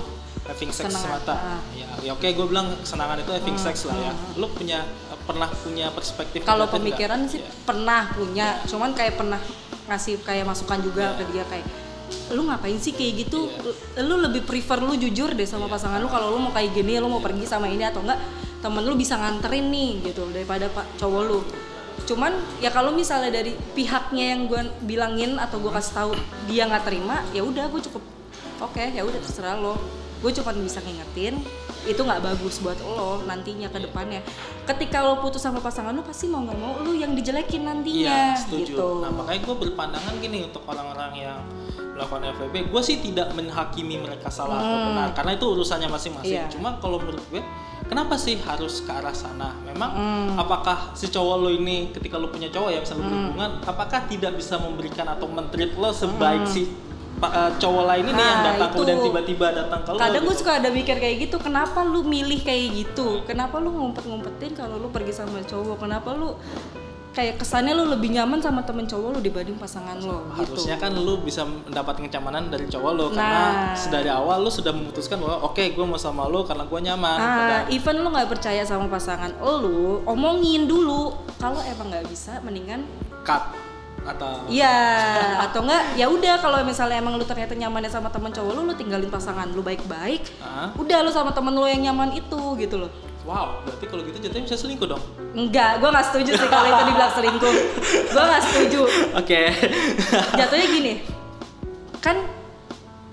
having 0.46 0.70
sex 0.70 0.90
Kesenangan, 0.90 1.22
semata. 1.22 1.34
ah. 1.34 1.60
Ya, 1.74 1.88
ya 2.02 2.12
oke 2.14 2.26
gue 2.26 2.46
bilang 2.46 2.74
kesenangan 2.78 3.18
itu 3.20 3.32
having 3.32 3.58
sex 3.58 3.86
lah 3.86 3.96
ya. 3.96 4.12
Lu 4.36 4.50
punya 4.50 4.82
pernah 5.24 5.46
punya 5.46 5.88
perspektif 5.90 6.42
kalau 6.42 6.66
pemikiran 6.66 7.22
sih 7.26 7.38
Ya. 7.38 7.50
pernah 7.64 8.10
punya 8.12 8.58
cuman 8.66 8.98
kayak 8.98 9.14
pernah 9.14 9.38
ngasih 9.86 10.22
kayak 10.22 10.42
masukan 10.44 10.82
juga 10.82 11.14
ke 11.16 11.26
dia 11.30 11.46
kayak 11.46 11.66
lu 12.34 12.46
ngapain 12.46 12.78
sih 12.78 12.94
kayak 12.94 13.26
gitu? 13.26 13.46
Lu 14.02 14.18
lebih 14.18 14.42
prefer 14.42 14.82
lu 14.82 14.98
jujur 14.98 15.30
deh 15.34 15.46
sama 15.46 15.70
pasangan 15.70 16.02
lu 16.02 16.10
kalau 16.10 16.34
lu 16.34 16.42
mau 16.42 16.50
kayak 16.50 16.74
gini 16.74 16.98
lu 16.98 17.06
mau 17.06 17.22
pergi 17.22 17.46
sama 17.46 17.70
ini 17.70 17.86
atau 17.86 18.02
enggak 18.02 18.18
temen 18.60 18.82
lu 18.82 18.98
bisa 18.98 19.16
nganterin 19.16 19.70
nih 19.70 20.02
gitu 20.04 20.26
daripada 20.34 20.66
pak 20.68 20.98
cowok 20.98 21.22
lu 21.24 21.40
cuman 22.06 22.34
ya 22.64 22.70
kalau 22.70 22.96
misalnya 22.96 23.42
dari 23.42 23.56
pihaknya 23.76 24.36
yang 24.36 24.42
gue 24.48 24.62
bilangin 24.86 25.36
atau 25.40 25.60
gue 25.60 25.72
kasih 25.72 25.94
tahu 25.96 26.12
dia 26.48 26.68
nggak 26.68 26.86
terima 26.86 27.24
ya 27.32 27.42
udah 27.44 27.66
gue 27.72 27.82
cukup 27.90 28.04
oke 28.64 28.84
ya 28.94 29.02
udah 29.04 29.20
terserah 29.20 29.58
lo 29.60 29.76
gue 30.20 30.32
cuma 30.34 30.52
bisa 30.54 30.80
ngingetin 30.80 31.40
itu 31.84 31.96
nggak 31.98 32.20
bagus 32.22 32.60
buat 32.60 32.76
lo 32.78 33.24
nantinya 33.24 33.68
ke 33.68 33.80
depannya 33.80 34.20
ketika 34.66 35.00
lo 35.00 35.18
putus 35.18 35.40
sama 35.40 35.58
pasangan 35.58 35.92
lo 35.92 36.04
pasti 36.04 36.28
mau 36.28 36.44
nggak 36.44 36.58
mau 36.58 36.76
lo 36.78 36.92
yang 36.92 37.16
dijelekin 37.16 37.64
nantinya 37.64 38.36
Iya, 38.36 38.38
setuju. 38.38 38.68
gitu 38.68 38.88
Nah, 39.00 39.10
makanya 39.10 39.42
gue 39.42 39.56
berpandangan 39.58 40.14
gini 40.18 40.44
untuk 40.44 40.64
orang-orang 40.66 41.12
yang 41.18 41.40
melakukan 41.96 42.32
FWB, 42.32 42.56
gue 42.68 42.82
sih 42.82 42.98
tidak 43.02 43.32
menghakimi 43.34 44.00
mereka 44.00 44.28
salah 44.30 44.56
atau 44.58 44.78
benar, 44.88 45.10
karena 45.12 45.36
itu 45.36 45.46
urusannya 45.46 45.88
masing-masing. 45.88 46.32
Hmm. 46.34 46.48
Iya. 46.48 46.52
Cuma 46.52 46.70
kalau 46.80 46.96
menurut 46.96 47.20
gue, 47.28 47.44
kenapa 47.86 48.16
sih 48.16 48.40
harus 48.40 48.80
ke 48.80 48.88
arah 48.90 49.12
sana? 49.12 49.52
Memang 49.62 49.92
Hmm. 49.92 50.28
apakah 50.38 50.96
si 50.96 51.08
cowok 51.08 51.36
lo 51.38 51.50
ini 51.50 51.92
ketika 51.92 52.16
lo 52.16 52.28
punya 52.28 52.48
cowok 52.48 52.72
ya 52.72 52.80
misalnya 52.80 53.04
berhubungan, 53.06 53.52
apakah 53.66 54.00
tidak 54.06 54.32
bisa 54.34 54.56
memberikan 54.56 55.08
atau 55.10 55.28
mentreat 55.28 55.76
lo 55.76 55.92
sebaik 55.92 56.44
si 56.46 56.72
eh, 57.22 57.52
cowok 57.58 57.84
lain 57.86 58.06
ini 58.06 58.14
yang 58.14 58.20
Hmm. 58.20 58.40
Nah, 58.40 58.48
datang 58.50 58.60
itu. 58.62 58.76
kemudian 58.76 58.98
tiba-tiba 59.02 59.46
datang 59.52 59.80
ke 59.82 59.90
lo? 59.90 59.98
kadang 59.98 60.22
gue 60.22 60.30
gitu? 60.30 60.40
suka 60.40 60.52
ada 60.56 60.70
mikir 60.70 60.96
kayak 60.96 61.16
gitu 61.20 61.38
kenapa 61.38 61.80
lu 61.84 62.00
milih 62.02 62.40
kayak 62.40 62.66
gitu 62.74 63.08
kenapa 63.24 63.56
lu 63.58 63.70
ngumpet-ngumpetin 63.70 64.52
kalau 64.54 64.76
lu 64.76 64.88
pergi 64.88 65.12
sama 65.12 65.40
cowok 65.42 65.76
kenapa 65.80 66.10
lu 66.14 66.40
kayak 67.10 67.36
kesannya 67.36 67.74
lu 67.74 67.90
lebih 67.90 68.14
nyaman 68.14 68.38
sama 68.38 68.62
temen 68.62 68.86
cowok 68.86 69.18
lu 69.18 69.20
dibanding 69.20 69.58
pasangan 69.58 69.98
lo 69.98 70.30
gitu 70.38 70.56
Harusnya 70.56 70.78
kan 70.78 70.94
lu 70.94 71.20
bisa 71.20 71.42
mendapat 71.42 72.00
kenyamanan 72.00 72.48
dari 72.48 72.70
cowok 72.70 72.92
lo 72.94 73.06
Nah. 73.10 73.18
karena 73.18 73.44
dari 73.90 74.08
awal 74.08 74.38
lu 74.40 74.48
sudah 74.48 74.72
memutuskan 74.72 75.18
bahwa 75.18 75.44
oke 75.44 75.60
gue 75.60 75.86
mau 75.86 75.98
sama 75.98 76.30
lo 76.30 76.46
karena 76.46 76.64
gue 76.64 76.80
nyaman. 76.80 77.18
Ah, 77.20 77.62
even 77.68 78.00
lu 78.00 78.08
nggak 78.08 78.30
percaya 78.30 78.62
sama 78.62 78.88
pasangan 78.88 79.34
lu, 79.36 80.00
omongin 80.06 80.64
dulu. 80.64 81.18
Kalau 81.36 81.60
emang 81.60 81.90
nggak 81.90 82.08
bisa, 82.08 82.40
mendingan 82.40 82.86
cut 83.26 83.52
atau 84.04 84.48
iya 84.48 84.76
atau 85.44 85.64
enggak 85.64 85.84
ya 85.94 86.06
udah 86.08 86.36
kalau 86.38 86.64
misalnya 86.64 86.98
emang 86.98 87.16
lu 87.16 87.24
ternyata 87.24 87.54
nyamannya 87.54 87.88
sama 87.88 88.08
temen 88.08 88.32
cowok 88.32 88.52
lu, 88.54 88.62
lu 88.64 88.74
tinggalin 88.74 89.08
pasangan 89.08 89.50
lu 89.50 89.60
baik-baik. 89.60 90.24
Ah, 90.40 90.72
Udah 90.76 91.04
lu 91.04 91.12
sama 91.12 91.30
temen 91.32 91.52
lu 91.52 91.66
yang 91.66 91.84
nyaman 91.84 92.14
itu 92.14 92.40
gitu 92.58 92.78
loh. 92.78 92.92
wow 93.28 93.62
berarti 93.62 93.86
kalau 93.86 94.02
gitu 94.04 94.18
jatuhnya 94.20 94.48
bisa 94.48 94.58
selingkuh 94.58 94.88
dong 94.88 95.04
Enggak, 95.36 95.78
gua 95.78 95.94
nggak 95.94 96.08
setuju 96.10 96.32
sih 96.34 96.50
kalau 96.50 96.66
itu 96.66 96.84
dibilang 96.88 97.14
selingkuh. 97.14 97.54
Gua 98.10 98.24
nggak 98.26 98.44
setuju. 98.44 98.82
oke 99.14 99.42
Jatuhnya 100.34 100.66
gini, 100.66 100.94
kan 102.02 102.18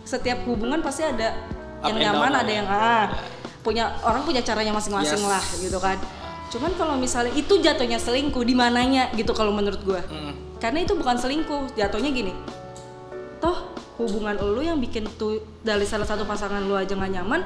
setiap 0.07 0.47
hubungan 0.47 0.81
pasti 0.81 1.05
ada 1.05 1.35
Up 1.83 1.93
yang 1.93 2.15
nyaman, 2.15 2.31
down 2.33 2.41
ada 2.41 2.49
ya. 2.49 2.57
yang 2.57 2.69
ah 2.71 3.05
punya 3.61 3.85
orang 4.01 4.23
punya 4.23 4.41
caranya 4.41 4.73
masing-masing 4.73 5.21
Yes. 5.21 5.29
lah 5.29 5.43
gitu 5.59 5.77
kan. 5.77 5.99
Cuman 6.49 6.73
kalau 6.79 6.95
misalnya 6.97 7.35
itu 7.35 7.59
jatuhnya 7.59 7.99
selingkuh 7.99 8.41
di 8.41 8.55
mananya 8.55 9.11
gitu 9.13 9.35
kalau 9.35 9.51
menurut 9.51 9.83
gua. 9.83 10.01
Mm. 10.07 10.46
Karena 10.57 10.83
itu 10.83 10.97
bukan 10.97 11.17
selingkuh, 11.17 11.77
jatuhnya 11.77 12.11
gini. 12.11 12.33
Toh 13.39 13.57
hubungan 13.97 14.37
lu 14.37 14.61
yang 14.61 14.77
bikin 14.77 15.09
tuh 15.17 15.41
dari 15.61 15.85
salah 15.85 16.05
satu 16.05 16.25
pasangan 16.25 16.61
lu 16.61 16.73
aja 16.73 16.93
nggak 16.93 17.13
nyaman, 17.17 17.41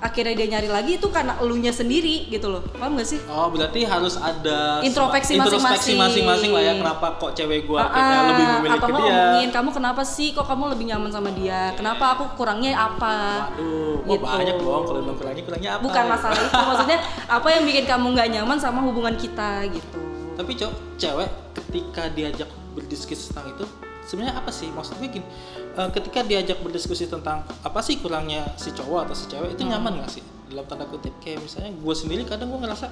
akhirnya 0.00 0.32
dia 0.32 0.48
nyari 0.52 0.68
lagi 0.68 0.92
itu 0.96 1.08
karena 1.08 1.36
elunya 1.40 1.72
sendiri 1.72 2.28
gitu 2.28 2.48
loh. 2.48 2.64
Paham 2.72 2.96
gak 2.96 3.04
sih? 3.04 3.20
oh 3.28 3.52
berarti 3.52 3.84
harus 3.84 4.16
ada 4.16 4.80
Introspeksi 4.80 5.36
masing-masing. 5.36 5.96
masing-masing 5.96 6.50
lah 6.56 6.62
ya 6.64 6.72
kenapa 6.76 7.20
kok 7.20 7.36
cewek 7.36 7.68
gue 7.68 7.76
Ah, 7.76 7.88
akhirnya 7.88 8.20
lebih 8.32 8.44
memilih 8.48 8.80
atau 8.80 8.88
ke 8.88 8.92
dia 8.96 9.04
ngomongin 9.12 9.48
kamu 9.52 9.70
kenapa 9.76 10.02
sih 10.04 10.28
kok 10.32 10.46
kamu 10.48 10.64
lebih 10.72 10.84
nyaman 10.88 11.10
sama 11.12 11.30
dia 11.36 11.60
kenapa 11.76 12.04
aku 12.16 12.24
kurangnya 12.32 12.72
apa 12.76 13.16
waduh 13.52 14.08
oh, 14.08 14.16
Gitu. 14.16 14.24
banyak 14.24 14.56
dong 14.56 14.82
kalau 14.88 15.00
bilang 15.04 15.18
kurangnya 15.20 15.42
kurangnya 15.44 15.70
apa 15.76 15.82
bukan 15.84 16.04
masalah 16.08 16.36
itu 16.40 16.56
maksudnya 16.64 16.98
apa 17.28 17.48
yang 17.52 17.62
bikin 17.68 17.84
kamu 17.84 18.06
nggak 18.16 18.28
nyaman 18.32 18.56
sama 18.56 18.78
hubungan 18.80 19.14
kita 19.16 19.68
gitu 19.68 20.00
tapi 20.32 20.56
cowok 20.56 20.74
cewek 20.96 21.28
ketika 21.70 22.10
diajak 22.10 22.50
berdiskusi 22.70 23.30
tentang 23.30 23.46
itu 23.48 23.64
sebenarnya 24.02 24.34
apa 24.36 24.50
sih? 24.50 24.66
Maksud 24.68 24.98
gue 24.98 25.08
gini 25.12 25.26
eh, 25.72 25.88
ketika 25.90 26.20
diajak 26.20 26.58
berdiskusi 26.58 27.06
tentang 27.06 27.46
apa 27.62 27.78
sih 27.78 27.96
kurangnya 27.96 28.42
si 28.56 28.70
cowok 28.70 29.06
atau 29.06 29.14
si 29.14 29.24
cewek 29.26 29.54
itu 29.54 29.62
nyaman 29.62 30.02
gak 30.02 30.10
sih? 30.10 30.22
Dalam 30.46 30.66
tanda 30.66 30.82
kutip 30.84 31.14
kayak 31.18 31.38
misalnya 31.40 31.70
gue 31.70 31.94
sendiri 31.94 32.22
kadang 32.24 32.50
gue 32.50 32.58
ngerasa 32.58 32.90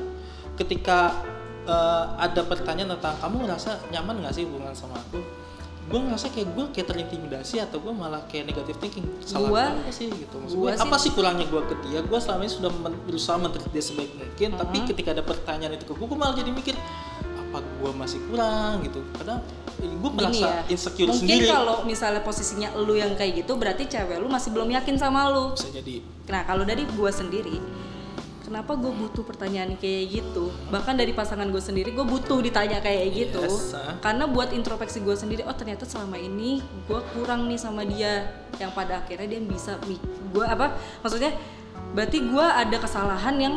ketika 0.54 1.10
eh, 1.64 2.04
ada 2.16 2.42
pertanyaan 2.42 2.94
tentang 2.94 3.18
kamu 3.18 3.44
ngerasa 3.44 3.90
nyaman 3.90 4.22
gak 4.22 4.32
sih 4.32 4.46
hubungan 4.46 4.70
sama 4.72 4.94
aku? 4.96 5.18
Gue 5.88 5.96
ngerasa 5.98 6.28
kayak 6.28 6.52
gue 6.52 6.64
kayak 6.70 6.86
terintimidasi 6.86 7.58
atau 7.58 7.80
gue 7.80 7.90
malah 7.90 8.20
kayak 8.28 8.46
negative 8.46 8.76
thinking. 8.76 9.08
Salah 9.24 9.48
Gua- 9.48 9.72
apa 9.74 9.88
sih 9.88 10.06
gitu? 10.06 10.36
Maksud 10.36 10.54
gua 10.54 10.68
gue 10.68 10.76
sih- 10.76 10.84
apa 10.84 10.96
sih. 11.00 11.10
kurangnya 11.10 11.46
gue 11.48 11.62
ke 11.64 11.74
dia? 11.82 11.98
Gue 12.04 12.18
selama 12.20 12.44
ini 12.44 12.52
sudah 12.52 12.70
men- 12.70 13.00
berusaha 13.02 13.36
mentreat 13.36 13.66
dia 13.68 13.80
sebaik 13.80 14.12
mungkin 14.12 14.54
tapi 14.54 14.84
ketika 14.84 15.10
ada 15.10 15.24
pertanyaan 15.24 15.74
itu 15.74 15.82
ke 15.82 15.92
gue 15.92 16.06
gue 16.06 16.14
malah 16.14 16.30
jadi 16.32 16.52
mikir 16.52 16.76
apa 17.48 17.64
gue 17.64 17.92
masih 17.96 18.20
kurang 18.28 18.84
gitu. 18.84 19.00
Kadang 19.16 19.40
gue 19.78 19.88
Gini 19.88 20.18
merasa 20.18 20.46
ya 20.46 20.60
insecure 20.68 21.08
mungkin 21.08 21.24
sendiri. 21.24 21.48
kalau 21.48 21.76
misalnya 21.88 22.22
posisinya 22.22 22.68
lu 22.76 22.94
yang 22.98 23.14
kayak 23.14 23.46
gitu 23.46 23.56
berarti 23.56 23.86
cewek 23.88 24.18
lu 24.20 24.28
masih 24.28 24.52
belum 24.52 24.68
yakin 24.68 25.00
sama 25.00 25.32
lu. 25.32 25.56
Bisa 25.56 25.72
jadi. 25.72 26.04
Nah 26.28 26.44
kalau 26.44 26.68
dari 26.68 26.84
gua 26.92 27.08
sendiri 27.08 27.56
kenapa 28.48 28.80
gue 28.80 28.88
butuh 28.88 29.28
pertanyaan 29.28 29.76
kayak 29.76 30.08
gitu? 30.08 30.48
Bahkan 30.72 30.96
dari 30.96 31.12
pasangan 31.12 31.44
gue 31.52 31.60
sendiri 31.60 31.92
gue 31.92 32.06
butuh 32.08 32.40
ditanya 32.40 32.80
kayak 32.80 33.06
gitu. 33.12 33.44
Yes, 33.44 33.76
ah. 33.76 34.00
karena 34.00 34.24
buat 34.24 34.56
introspeksi 34.56 35.04
gue 35.04 35.12
sendiri 35.12 35.44
oh 35.44 35.52
ternyata 35.52 35.84
selama 35.84 36.16
ini 36.16 36.64
gue 36.88 37.00
kurang 37.12 37.44
nih 37.44 37.60
sama 37.60 37.84
dia. 37.84 38.32
Yang 38.56 38.72
pada 38.72 39.04
akhirnya 39.04 39.36
dia 39.36 39.40
bisa 39.44 39.76
gue 40.32 40.44
apa? 40.48 40.80
Maksudnya 41.04 41.36
berarti 41.92 42.24
gue 42.24 42.46
ada 42.48 42.76
kesalahan 42.80 43.36
yang 43.36 43.54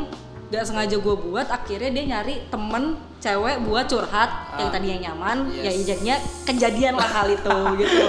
gak 0.52 0.68
sengaja 0.68 0.96
gue 0.96 1.16
buat 1.18 1.48
akhirnya 1.48 1.90
dia 1.90 2.04
nyari 2.12 2.44
temen 2.48 2.84
cewek 3.18 3.64
buat 3.64 3.88
curhat. 3.88 4.30
Yang 4.54 4.68
Ah. 4.68 4.74
tadinya 4.74 4.98
nyaman 5.08 5.38
ya 5.56 5.70
Yes. 5.70 5.88
jadinya 5.88 6.16
kejadian 6.44 6.94
lah 6.94 7.08
hal 7.08 7.28
itu 7.30 7.56
gitu. 7.80 8.00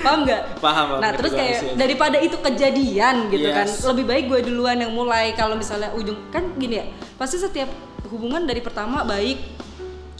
Paham 0.00 0.18
nggak? 0.24 0.42
Paham 0.56 0.86
nah 0.98 1.10
terus 1.12 1.30
kayak 1.30 1.76
daripada 1.76 2.16
itu 2.16 2.34
kejadian 2.34 3.28
gitu 3.28 3.44
kan. 3.46 3.68
Yes. 3.68 3.84
lebih 3.84 4.04
baik 4.06 4.24
gue 4.26 4.40
duluan 4.42 4.78
yang 4.78 4.88
mulai. 4.90 5.30
Kalau 5.32 5.52
misalnya 5.52 5.92
ujung 5.92 6.16
kan 6.28 6.48
gini 6.56 6.80
ya 6.80 6.86
pasti 7.14 7.36
setiap 7.36 7.68
hubungan 8.08 8.42
dari 8.42 8.58
pertama 8.58 9.04
baik 9.04 9.36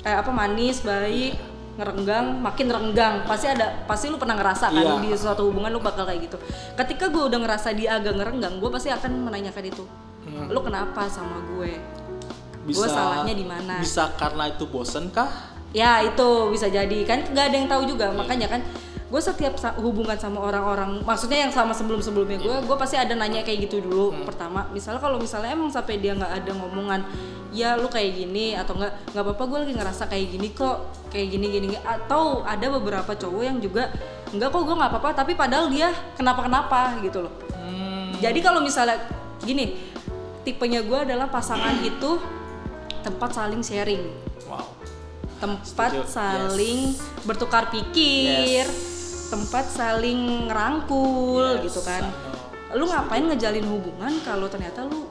eh, 0.02 0.12
apa 0.12 0.28
manis 0.28 0.82
baik 0.82 1.38
ngerenggang 1.72 2.36
makin 2.36 2.68
renggang. 2.68 3.14
Pasti 3.24 3.46
ada 3.46 3.80
pasti 3.86 4.06
lu 4.06 4.20
pernah 4.20 4.36
ngerasa 4.36 4.68
kan 4.68 4.76
Iya. 4.76 5.00
di 5.00 5.16
suatu 5.16 5.48
hubungan 5.48 5.72
lu 5.72 5.80
bakal 5.80 6.04
kayak 6.04 6.28
gitu. 6.28 6.36
Ketika 6.76 7.08
gue 7.08 7.22
udah 7.22 7.38
ngerasa 7.40 7.72
dia 7.72 7.96
agak 7.96 8.12
ngerenggang 8.12 8.60
gue 8.60 8.68
pasti 8.68 8.92
akan 8.92 9.24
menanyakan 9.24 9.64
itu 9.64 9.84
Hmm. 10.22 10.46
lu 10.50 10.60
kenapa 10.62 11.10
sama 11.10 11.42
gue? 11.54 11.76
Bisa 12.62 12.86
gua 12.86 12.88
salahnya 12.88 13.34
di 13.34 13.46
mana? 13.46 13.82
bisa 13.82 14.14
karena 14.14 14.46
itu 14.46 14.64
bosen 14.70 15.10
kah 15.10 15.30
ya 15.74 16.04
itu 16.04 16.28
bisa 16.52 16.70
jadi. 16.70 16.98
Kan 17.02 17.26
nggak 17.32 17.44
ada 17.50 17.56
yang 17.56 17.68
tahu 17.68 17.82
juga. 17.90 18.14
Makanya 18.14 18.46
kan 18.46 18.60
gue 19.12 19.20
setiap 19.20 19.60
hubungan 19.76 20.16
sama 20.16 20.40
orang-orang 20.40 21.04
maksudnya 21.04 21.44
yang 21.44 21.52
sama 21.52 21.76
sebelum-sebelumnya 21.76 22.40
gue 22.40 22.56
gue 22.64 22.76
pasti 22.80 22.96
ada 22.96 23.12
nanya 23.12 23.44
kayak 23.44 23.68
gitu 23.68 23.84
dulu. 23.84 24.16
Pertama 24.24 24.64
misalnya 24.72 25.04
kalau 25.04 25.20
misalnya 25.20 25.52
emang 25.52 25.68
sampai 25.68 26.00
dia 26.00 26.16
nggak 26.16 26.32
ada 26.32 26.50
ngomongan 26.56 27.04
ya 27.52 27.76
lu 27.76 27.92
kayak 27.92 28.16
gini 28.16 28.56
atau 28.56 28.72
nggak 28.72 29.12
nggak 29.12 29.22
apa-apa 29.28 29.44
gue 29.44 29.58
lagi 29.68 29.74
ngerasa 29.76 30.02
kayak 30.08 30.26
gini 30.32 30.48
kok 30.56 30.76
kayak 31.12 31.28
gini 31.28 31.46
gini 31.52 31.68
atau 31.84 32.40
ada 32.48 32.66
beberapa 32.72 33.12
cowok 33.12 33.42
yang 33.44 33.60
juga 33.60 33.92
enggak 34.32 34.48
kok 34.48 34.62
gue 34.64 34.76
nggak 34.80 34.90
apa-apa 34.96 35.10
tapi 35.12 35.36
padahal 35.36 35.68
dia 35.68 35.92
kenapa-kenapa 36.16 36.96
gitu 37.04 37.28
loh. 37.28 37.32
Hmm, 37.52 38.16
jadi 38.16 38.40
kalau 38.40 38.64
misalnya 38.64 38.96
gini 39.44 39.91
tipenya 40.42 40.80
gue 40.80 40.98
adalah 41.00 41.26
pasangan 41.26 41.78
itu 41.80 42.18
tempat 43.00 43.30
saling 43.32 43.60
sharing 43.60 44.02
wow 44.44 44.66
tempat 45.38 45.90
Setuju. 45.90 46.06
saling 46.06 46.78
bertukar 47.22 47.66
pikir, 47.66 48.62
Yes. 48.62 49.26
tempat 49.26 49.66
saling 49.66 50.46
ngerangkul 50.46 51.58
Yes, 51.58 51.66
gitu 51.66 51.82
kan. 51.82 52.06
Lu 52.72 52.86
ngapain 52.86 53.26
ngejalin 53.26 53.66
hubungan 53.66 54.22
kalau 54.22 54.46
ternyata 54.46 54.86
lu 54.86 55.10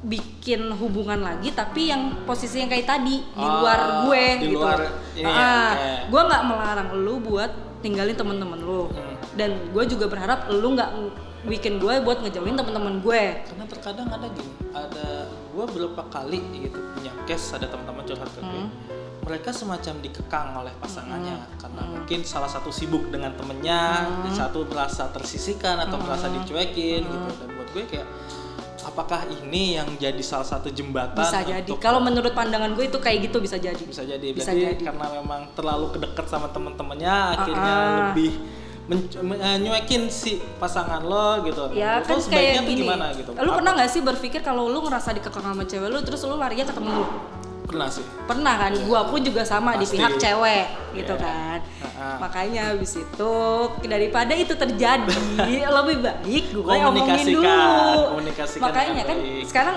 bikin 0.00 0.68
hubungan 0.72 1.20
lagi 1.20 1.52
tapi 1.52 1.88
yang 1.88 2.20
posisi 2.24 2.56
yang 2.56 2.68
kayak 2.68 2.84
tadi 2.84 3.20
di 3.20 3.40
Ah, 3.42 3.52
luar 3.56 3.78
gue 4.04 4.24
di 4.36 4.46
gitu. 4.46 4.60
luar 4.60 4.76
ini 5.10 5.20
ya, 5.20 5.28
ah, 5.28 5.72
kayak- 5.72 6.00
gue 6.08 6.20
nggak 6.20 6.42
melarang 6.44 6.88
lu 6.98 7.14
buat 7.20 7.50
tinggalin 7.80 8.12
temen-temen 8.12 8.60
lu. 8.60 8.88
Hmm. 8.88 9.16
Dan 9.32 9.72
gue 9.72 9.84
juga 9.86 10.04
berharap 10.06 10.48
lu 10.50 10.68
nggak 10.70 10.90
bikin 11.42 11.76
gue 11.76 11.94
buat 12.00 12.20
ngejauhin 12.20 12.52
temen-temen 12.52 13.00
gue. 13.00 13.22
karena 13.42 13.64
terkadang 13.66 14.08
ada 14.08 14.28
gini 14.28 14.52
ada 14.70 15.06
gua 15.50 15.64
beberapa 15.64 16.02
kali 16.06 16.36
gitu 16.60 16.78
punya 16.92 17.12
case 17.24 17.54
ada 17.54 17.66
teman-teman 17.66 18.04
curhat 18.04 18.28
ke 18.28 18.40
gue 18.40 18.60
Hmm. 18.60 18.68
mereka 19.22 19.48
semacam 19.50 19.94
dikekang 19.98 20.48
oleh 20.54 20.72
pasangannya 20.76 21.36
karena 21.56 21.82
mungkin 21.86 22.20
salah 22.22 22.46
satu 22.46 22.68
sibuk 22.70 23.08
dengan 23.08 23.32
temennya 23.32 24.04
Hmm. 24.20 24.30
satu 24.30 24.64
merasa 24.64 25.08
tersisihkan 25.08 25.80
atau 25.80 25.96
merasa 25.96 26.28
dicuekin 26.28 27.02
gitu 27.02 27.28
dan 27.34 27.48
buat 27.50 27.68
gue 27.70 27.84
kayak 27.86 28.08
apakah 28.82 29.20
ini 29.30 29.76
yang 29.76 29.88
jadi 29.96 30.18
salah 30.20 30.44
satu 30.46 30.68
jembatan 30.68 31.16
Bisa 31.16 31.40
jadi. 31.42 31.62
untuk 31.62 31.78
Kalau 31.78 32.00
menurut 32.00 32.32
pandangan 32.32 32.72
gue 32.72 32.84
itu 32.86 32.96
kayak 32.96 33.28
gitu 33.28 33.36
bisa 33.38 33.56
jadi. 33.56 33.76
bisa 33.78 34.02
jadi 34.02 34.28
Bisa 34.30 34.50
berarti 34.50 34.60
jadi. 34.72 34.82
karena 34.82 35.06
memang 35.14 35.40
terlalu 35.52 35.86
kedeket 35.94 36.26
sama 36.26 36.48
temen-temennya 36.48 37.14
akhirnya 37.34 37.74
lebih 38.08 38.32
men- 38.32 38.40
men- 38.40 38.48
eh, 38.48 38.59
nyuekin 39.56 40.02
si 40.06 40.30
pasangan 40.56 41.00
lo 41.00 41.42
gitu 41.42 41.70
Ya 41.72 41.98
Itu 41.98 42.10
kan 42.10 42.18
sebaiknya 42.18 42.34
kayak 42.34 42.54
tuh 42.56 42.66
gini. 42.68 42.82
gimana 42.82 43.06
gitu 43.12 43.30
Lu 43.30 43.38
Apa- 43.40 43.56
pernah 43.56 43.72
nggak 43.74 43.88
sih 43.88 44.00
berpikir 44.00 44.40
kalau 44.40 44.66
lu 44.66 44.78
ngerasa 44.80 45.08
dikekang 45.12 45.44
sama 45.44 45.62
cewek 45.62 45.88
lu 45.88 45.98
terus 46.00 46.20
lu 46.22 46.34
larinya 46.34 46.64
ke 46.64 46.72
temen 46.72 46.92
lu? 46.92 47.06
Pernah 47.62 47.86
sih. 47.86 48.02
pernah 48.26 48.58
kan 48.58 48.74
gua 48.82 49.06
pun 49.06 49.22
juga 49.22 49.42
sama 49.42 49.72
di 49.72 49.86
Pasti. 49.86 49.94
pihak 49.94 50.12
cewek 50.16 50.64
gitu 50.92 51.14
Iya. 51.14 51.22
kan 51.22 51.58
Ha-ha. 51.80 52.08
makanya 52.18 52.62
habis 52.68 52.92
itu 52.94 53.34
daripada 53.80 54.34
itu 54.34 54.50
terjadi 54.52 55.06
lebih 55.78 55.96
baik 56.00 56.44
gue 56.50 56.74
omongin 56.82 57.26
dulu 57.30 57.46
makanya 58.58 59.02
kan 59.04 59.16
baik. 59.16 59.46
sekarang 59.46 59.76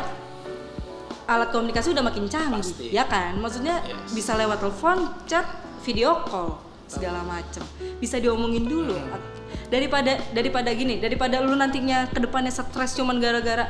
alat 1.23 1.49
komunikasi 1.49 1.93
udah 1.93 2.01
makin 2.01 2.25
canggih 2.25 2.65
Pasti. 2.65 2.85
ya 2.89 3.05
kan 3.05 3.37
maksudnya 3.37 3.77
Yes. 3.79 4.09
bisa 4.11 4.31
lewat 4.35 4.57
telepon 4.57 4.97
chat 5.23 5.45
video 5.79 6.17
call 6.25 6.57
segala 6.93 7.25
macem. 7.25 7.65
Bisa 7.97 8.21
diomongin 8.21 8.63
dulu. 8.63 8.93
Hmm. 8.93 9.41
daripada 9.69 10.17
daripada 10.33 10.69
gini 10.69 10.97
daripada 10.97 11.41
lu 11.41 11.53
nantinya 11.53 12.05
ke 12.05 12.21
depannya 12.21 12.49
stres 12.49 12.93
cuman 12.93 13.17
gara-gara 13.17 13.65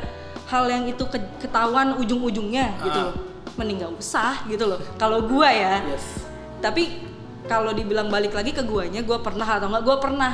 hal 0.47 0.67
yang 0.67 0.83
itu 0.83 1.03
ke- 1.07 1.39
ketahuan 1.39 1.95
ujung-ujungnya 1.95 2.75
gitu 2.83 2.99
Ah. 2.99 3.07
loh. 3.11 3.15
Mending 3.55 3.79
nggak 3.79 3.93
usah 3.95 4.43
gitu 4.47 4.67
loh. 4.67 4.79
Kalau 4.99 5.23
gua 5.23 5.47
ya. 5.47 5.79
Yes. 5.85 6.27
tapi 6.59 7.03
kalau 7.43 7.71
dibilang 7.71 8.07
balik 8.07 8.31
lagi 8.31 8.51
ke 8.51 8.63
guanya 8.63 9.03
gua 9.03 9.19
pernah 9.19 9.43
atau 9.45 9.67
enggak 9.67 9.83
gua 9.83 9.97
pernah. 9.99 10.31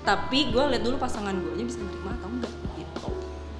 Tapi 0.00 0.52
gua 0.52 0.68
lihat 0.68 0.84
dulu 0.84 0.96
pasangan 0.96 1.32
guanya 1.32 1.64
bisa 1.64 1.80
nerima 1.80 2.16
atau 2.16 2.28
enggak 2.28 2.52
gitu. 2.76 3.08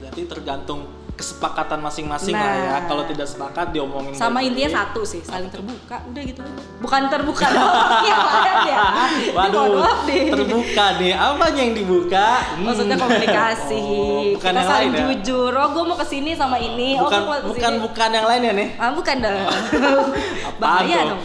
Berarti 0.00 0.22
tergantung 0.28 0.80
kesepakatan 1.21 1.79
masing-masing 1.79 2.33
Nah. 2.33 2.41
lah 2.41 2.55
ya. 2.57 2.75
Kalau 2.83 3.05
tidak 3.05 3.25
sepakat 3.25 3.67
diomongin 3.71 4.11
sama 4.12 4.41
intinya 4.41 4.81
satu 4.81 5.00
sih 5.03 5.21
saling 5.21 5.47
terbuka 5.47 6.00
udah 6.03 6.23
gitu 6.23 6.41
bukan 6.79 7.00
terbuka 7.07 7.45
doang 7.47 8.00
ya 8.09 8.17
lain 8.17 8.57
ya 8.65 8.79
Ini 9.21 9.31
Waduh, 9.31 9.69
nih. 10.05 10.23
terbuka 10.31 10.87
nih. 10.97 11.12
Apanya 11.12 11.61
yang 11.61 11.75
dibuka? 11.75 12.27
Hmm. 12.50 12.65
maksudnya 12.65 12.97
komunikasi 12.97 13.77
Oh, 13.77 14.25
bukan 14.33 14.41
kita 14.41 14.57
yang 14.57 14.67
saling 14.67 14.89
lain 14.89 14.97
ya? 14.97 15.05
jujur 15.12 15.53
oh 15.53 15.69
gue 15.71 15.83
mau 15.85 15.95
ke 15.95 16.07
sini 16.07 16.31
sama 16.33 16.57
ini 16.57 16.97
oh 16.97 17.05
Bukan 17.05 17.21
mau 17.21 17.37
bukan 17.43 17.53
ke 17.53 17.69
sini. 17.69 17.79
bukan 17.83 18.09
yang 18.11 18.27
lain 18.27 18.41
ya 18.41 18.53
nih. 18.55 18.69
ah 18.77 18.91
bukan 18.91 19.17
Apaan 20.49 20.59
bahaya 20.59 21.00
dong 21.07 21.21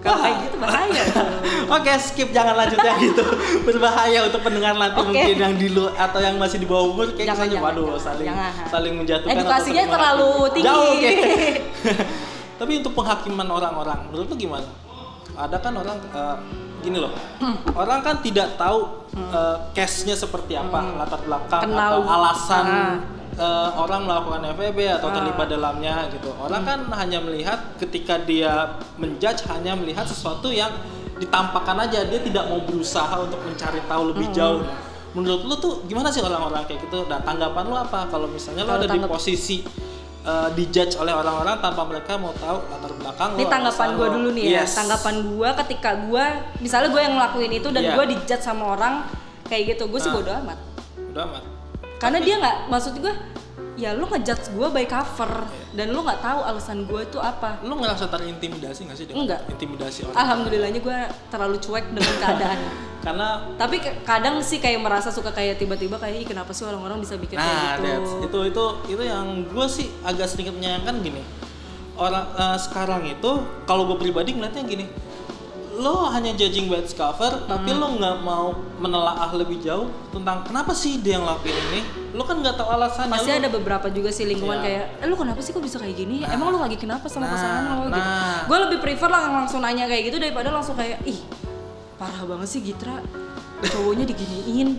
kalau 0.00 0.18
kayak 0.18 0.36
gitu 0.42 0.56
bahaya. 0.56 1.02
Oke, 1.76 1.92
skip 1.98 2.28
jangan 2.30 2.54
lanjut 2.54 2.78
yang 2.78 2.98
gitu. 2.98 3.24
Berbahaya 3.68 4.18
untuk 4.24 4.40
pendengar 4.40 4.72
nanti 4.72 4.96
Oke. 4.96 5.08
mungkin 5.08 5.36
yang 5.36 5.54
di 5.54 5.68
lu 5.68 5.86
atau 5.88 6.18
yang 6.18 6.34
masih 6.34 6.56
di 6.56 6.64
bawah 6.64 6.88
umur 6.88 7.12
kayak 7.12 7.28
Jangan, 7.28 7.46
kesannya, 7.46 7.54
jangan, 7.54 7.68
waduh 7.68 7.86
jangan, 7.86 8.00
saling 8.02 8.26
jangan. 8.26 8.52
saling 8.66 8.94
menjatuhkan 8.96 9.34
Edukasinya 9.34 9.84
terlalu 9.86 10.30
tinggi. 10.50 10.66
Jauh, 10.66 10.90
oke. 10.90 11.12
Tapi 12.60 12.72
untuk 12.76 12.92
penghakiman 12.94 13.48
orang-orang, 13.48 13.98
menurut 14.06 14.26
lu 14.26 14.36
gimana? 14.36 14.68
Ada 15.32 15.56
kan 15.56 15.72
orang 15.74 15.96
eh, 15.96 16.36
gini 16.80 16.96
loh. 16.96 17.12
Hmm. 17.38 17.56
Orang 17.72 18.00
kan 18.00 18.20
tidak 18.20 18.56
tahu 18.56 19.04
eh, 19.14 19.56
case-nya 19.72 20.12
seperti 20.12 20.54
apa, 20.54 20.96
latar 20.96 21.20
belakang 21.20 21.60
Hmm. 21.60 21.70
Kenal. 21.70 21.92
atau 21.94 22.02
alasan 22.06 22.64
Ah. 22.64 22.96
Eh, 23.40 23.70
orang 23.74 24.04
melakukan 24.04 24.44
FEB 24.52 24.78
atau 24.90 25.08
Ah. 25.08 25.14
terlibat 25.16 25.48
dalamnya 25.48 25.94
gitu. 26.08 26.28
Orang 26.36 26.60
kan 26.60 26.84
hanya 26.94 27.18
melihat 27.18 27.56
ketika 27.76 28.20
dia 28.20 28.52
menjudge 28.94 29.48
hanya 29.48 29.72
melihat 29.72 30.04
sesuatu 30.04 30.52
yang 30.52 30.68
ditampakkan 31.16 31.76
aja, 31.78 32.04
dia 32.04 32.20
tidak 32.20 32.44
mau 32.46 32.60
berusaha 32.60 33.12
untuk 33.16 33.40
mencari 33.40 33.80
tahu 33.82 34.02
lebih 34.08 34.28
Hmm. 34.28 34.36
jauh. 34.36 34.60
Menurut 35.10 35.42
lu 35.42 35.54
tuh 35.56 35.82
gimana 35.84 36.06
sih 36.06 36.20
orang-orang 36.20 36.62
kayak 36.64 36.84
gitu? 36.84 37.02
Dan 37.04 37.20
tanggapan 37.20 37.64
lu 37.64 37.74
apa 37.74 38.06
kalau 38.06 38.28
misalnya 38.28 38.62
lu 38.62 38.72
ada 38.74 38.86
di 38.86 39.00
posisi 39.02 39.64
eh, 40.20 40.48
dijudge 40.52 41.00
oleh 41.00 41.10
orang-orang 41.10 41.56
tanpa 41.58 41.80
mereka 41.82 42.12
mau 42.14 42.28
tahu 42.30 42.60
latar 42.68 42.92
belakang 42.92 43.30
Ini 43.34 43.40
lu, 43.40 43.48
tanggapan 43.48 43.88
gue 43.90 44.04
lu. 44.04 44.12
dulu 44.12 44.28
nih 44.30 44.44
ya. 44.44 44.60
Yes. 44.60 44.76
Tanggapan 44.76 45.14
gue 45.26 45.48
ketika 45.64 45.90
gue, 45.98 46.24
misalnya 46.60 46.88
gue 46.88 47.00
yang 47.00 47.14
ngelakuin 47.16 47.52
itu 47.54 47.68
dan 47.70 47.82
Iya. 47.82 47.92
gue 47.96 48.04
dijudge 48.06 48.44
sama 48.44 48.64
orang 48.70 49.08
kayak 49.48 49.72
gitu, 49.72 49.88
gue 49.88 49.96
sih 49.96 50.12
Nah. 50.12 50.20
bodo 50.20 50.30
amat. 50.36 50.58
Udah 51.08 51.24
amat. 51.24 51.42
Karena 51.96 52.18
dia 52.18 52.36
nggak, 52.36 52.56
maksud 52.68 52.92
gue, 52.96 53.12
ya 53.80 53.90
lu 53.90 54.04
ngejudge 54.04 54.52
gue 54.52 54.68
by 54.68 54.84
cover 54.84 55.32
Iya. 55.40 55.72
dan 55.72 55.86
lu 55.90 56.02
nggak 56.02 56.20
tahu 56.20 56.40
alasan 56.42 56.84
gue 56.84 57.00
itu 57.00 57.16
apa. 57.16 57.58
Lu 57.62 57.74
ngerasa 57.74 58.06
terintimidasi 58.06 58.80
gak 58.84 58.94
sih 58.94 59.06
dengan 59.06 59.24
Enggak. 59.24 59.40
intimidasi 59.48 59.98
orang? 60.04 60.16
Alhamdulillahnya 60.16 60.80
gue 60.80 60.98
terlalu 61.26 61.56
cuek 61.58 61.86
dengan 61.88 62.14
keadaan. 62.16 62.58
Karena 63.00 63.28
Tapi 63.56 63.76
kadang 64.02 64.36
sih 64.40 64.58
kayak 64.58 64.76
merasa 64.78 65.08
suka 65.08 65.30
kayak 65.30 65.56
tiba-tiba 65.56 65.96
kayak 65.96 66.20
Ih, 66.20 66.26
kenapa 66.26 66.52
sih 66.52 66.62
orang-orang 66.62 67.00
bisa 67.00 67.16
bikin 67.16 67.40
Nah, 67.40 67.80
kayak 67.80 68.04
gitu. 68.04 68.28
itu 68.28 68.38
itu 68.52 68.64
itu 68.90 69.02
yang 69.02 69.26
gue 69.46 69.66
sih 69.66 69.88
agak 70.02 70.28
sedikit 70.28 70.52
menyayangkan 70.52 71.00
gini. 71.00 71.24
Orang 71.96 72.28
eh, 72.30 72.58
sekarang 72.58 73.02
itu 73.04 73.30
kalau 73.64 73.84
gue 73.86 73.96
pribadi 73.96 74.32
ngeliatnya 74.32 74.62
gini, 74.62 74.84
lo 75.80 76.06
hanya 76.06 76.30
judging 76.32 76.68
by 76.68 76.78
its 76.78 76.92
cover, 76.92 77.40
tapi 77.42 77.68
Hmm. 77.68 77.80
lo 77.80 77.86
nggak 77.94 78.16
mau 78.20 78.52
menelaah 78.76 79.32
lebih 79.32 79.58
jauh 79.58 79.88
tentang 80.10 80.44
kenapa 80.44 80.70
sih 80.72 80.96
dia 80.96 81.16
yang 81.16 81.24
lakuin 81.24 81.56
ini. 81.70 81.80
Lo 82.12 82.22
kan 82.22 82.36
nggak 82.36 82.54
tahu 82.54 82.68
alasannya. 82.68 83.08
Pasti 83.10 83.30
lo- 83.30 83.38
ada 83.38 83.48
beberapa 83.48 83.86
juga 83.88 84.10
sih 84.10 84.24
lingkungan 84.24 84.58
Iya. 84.58 84.64
kayak, 84.84 84.84
eh 85.00 85.06
lu 85.06 85.16
kenapa 85.16 85.40
sih 85.40 85.50
kok 85.50 85.60
bisa 85.60 85.80
kayak 85.80 85.96
gini? 85.96 86.20
Emang 86.22 86.50
lu 86.50 86.58
lagi 86.58 86.76
kenapa 86.76 87.06
sama 87.06 87.24
Nah, 87.24 87.32
pasangan 87.32 87.62
lo? 87.64 87.74
Gitu. 87.82 87.96
nah. 87.96 88.44
Gue 88.44 88.58
lebih 88.60 88.78
prefer 88.78 89.08
lah 89.08 89.22
langsung 89.34 89.60
nanya 89.60 89.84
kayak 89.84 90.02
gitu 90.04 90.16
daripada 90.18 90.48
langsung 90.50 90.76
kayak, 90.76 91.00
ih 91.02 91.16
parah 91.96 92.22
banget 92.24 92.48
sih 92.50 92.60
Gitra, 92.60 93.00
cowoknya 93.62 94.04
diginiin, 94.04 94.76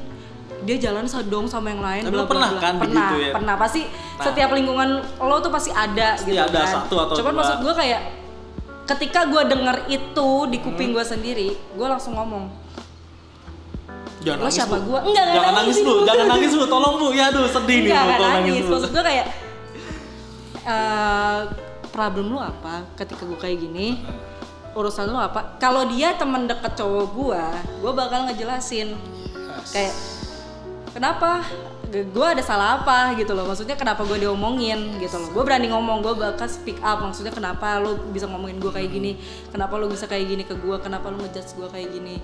dia 0.61 0.77
jalan 0.79 1.05
dong 1.25 1.45
sama 1.45 1.69
yang 1.69 1.81
lain. 1.81 2.03
Tapi 2.03 2.13
lo 2.13 2.25
pernah 2.25 2.49
bla." 2.51 2.61
kan 2.61 2.73
Pernah, 2.77 3.09
begitu 3.09 3.15
ya? 3.23 3.33
pernah 3.33 3.55
pasti 3.57 3.81
Nah. 3.81 4.21
setiap 4.21 4.49
lingkungan 4.51 4.89
lo 5.17 5.35
tuh 5.39 5.49
pasti 5.49 5.69
ada 5.71 6.13
Pasti 6.13 6.29
gitu 6.29 6.41
ada 6.43 6.61
kan. 6.61 6.85
satu 6.85 6.95
atau 6.99 7.15
Cuman 7.15 7.33
dua. 7.33 7.39
maksud 7.41 7.57
gue 7.59 7.73
kayak 7.75 8.01
ketika 8.91 9.23
gue 9.25 9.43
denger 9.45 9.77
itu 9.87 10.29
di 10.47 10.57
Hmm. 10.57 10.65
kuping 10.65 10.89
gue 10.91 11.01
sendiri, 11.01 11.49
gue 11.55 11.87
langsung 11.87 12.13
ngomong, 12.13 12.51
Jangan 14.21 14.37
Lo 14.37 14.45
nangis 14.45 14.53
siapa 14.55 14.77
gua? 14.79 14.99
Enggak, 15.01 15.25
jangan 15.27 15.53
nangis, 15.55 15.57
nangis 15.57 15.77
Bu. 15.81 15.93
jangan 16.05 16.25
nangis 16.29 16.51
bu, 16.53 16.63
tolong 16.67 16.95
bu. 16.95 17.07
Ya 17.09 17.25
aduh 17.27 17.45
sedih 17.47 17.77
nih 17.79 17.89
Enggak, 17.89 18.05
tolong 18.11 18.21
nangis. 18.31 18.53
nangis. 18.53 18.65
Maksud 18.69 18.89
gue 18.91 19.03
kayak 19.03 19.27
eh 20.61 21.39
problem 21.89 22.25
lu 22.27 22.37
apa 22.37 22.85
ketika 22.95 23.25
gue 23.25 23.33
kayak 23.35 23.57
gini? 23.59 23.87
Urusan 24.71 25.09
lu 25.09 25.17
apa? 25.17 25.57
Kalau 25.57 25.83
dia 25.85 26.13
teman 26.13 26.45
deket 26.45 26.77
cowok 26.77 27.05
gue, 27.11 27.43
gue 27.81 27.91
bakal 27.91 28.29
ngejelasin 28.29 28.93
kayak 29.67 29.93
kenapa 30.93 31.41
gue 31.91 32.27
ada 32.27 32.39
salah 32.39 32.79
apa 32.81 33.13
gitu 33.19 33.35
loh. 33.35 33.43
Maksudnya 33.43 33.75
kenapa 33.75 34.07
gue 34.07 34.23
diomongin 34.23 34.95
gitu 34.97 35.19
loh. 35.19 35.29
Gue 35.35 35.43
berani 35.43 35.67
ngomong 35.67 35.99
gue 35.99 36.13
bakal 36.15 36.47
speak 36.47 36.79
up. 36.79 37.03
Maksudnya 37.03 37.35
kenapa 37.35 37.83
lo 37.83 37.99
bisa 38.15 38.25
ngomongin 38.31 38.57
gue 38.63 38.71
kayak 38.71 38.89
gini? 38.89 39.19
Kenapa 39.51 39.75
lo 39.75 39.91
bisa 39.91 40.07
kayak 40.07 40.25
gini 40.31 40.43
ke 40.47 40.55
gue 40.55 40.77
kenapa 40.79 41.11
lo 41.11 41.19
ngejudge 41.19 41.59
gue 41.59 41.67
kayak 41.67 41.89
gini? 41.91 42.15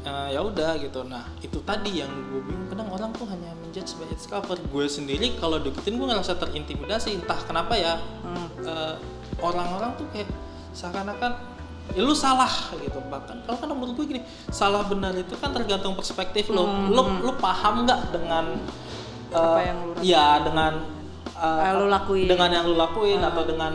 Eh, 0.00 0.28
ya 0.32 0.40
udah 0.40 0.78
gitu. 0.78 1.02
Nah 1.04 1.26
itu 1.42 1.58
tadi 1.66 2.00
yang 2.00 2.10
gue 2.30 2.40
bingung. 2.46 2.70
Kadang 2.70 2.88
orang 2.94 3.10
tuh 3.12 3.26
hanya 3.28 3.50
menjudge 3.60 3.98
by 3.98 4.06
its 4.08 4.30
cover. 4.30 4.56
Gue 4.70 4.86
sendiri 4.86 5.34
kalau 5.36 5.58
deketin 5.58 5.98
gue 5.98 6.06
ngerasa 6.06 6.38
terintimidasi. 6.38 7.18
Entah 7.20 7.42
kenapa 7.42 7.74
ya. 7.74 7.98
Hmm. 8.22 8.48
Eh, 8.62 8.94
orang-orang 9.42 9.98
tuh 9.98 10.06
kayak 10.14 10.30
seakan-akan 10.70 11.34
ya 11.90 12.00
lu 12.00 12.12
salah 12.12 12.50
gitu. 12.74 12.98
Bahkan 13.02 13.36
kalau 13.42 13.56
kan 13.56 13.68
menurut 13.68 13.94
gue 13.94 14.06
gini 14.08 14.20
salah 14.48 14.82
benar 14.82 15.12
itu 15.12 15.34
kan 15.34 15.50
tergantung 15.50 15.92
perspektif 15.92 16.48
lo 16.48 16.64
lo 16.88 17.02
lo 17.20 17.32
paham 17.34 17.84
nggak 17.84 18.00
dengan 18.10 18.44
eh, 19.28 19.36
Hmm, 19.36 19.46
Apa 19.46 19.60
yang 19.62 19.78
lu 19.80 19.92
rasain? 19.94 20.06
ya 20.06 20.26
dengan 20.40 20.72
eh, 21.30 21.62
Ah, 21.62 21.72
lu 21.72 21.86
lakuin. 21.86 22.26
dengan 22.26 22.48
yang 22.50 22.64
lu 22.64 22.74
lakuin 22.74 23.20
atau 23.20 23.42
dengan 23.42 23.72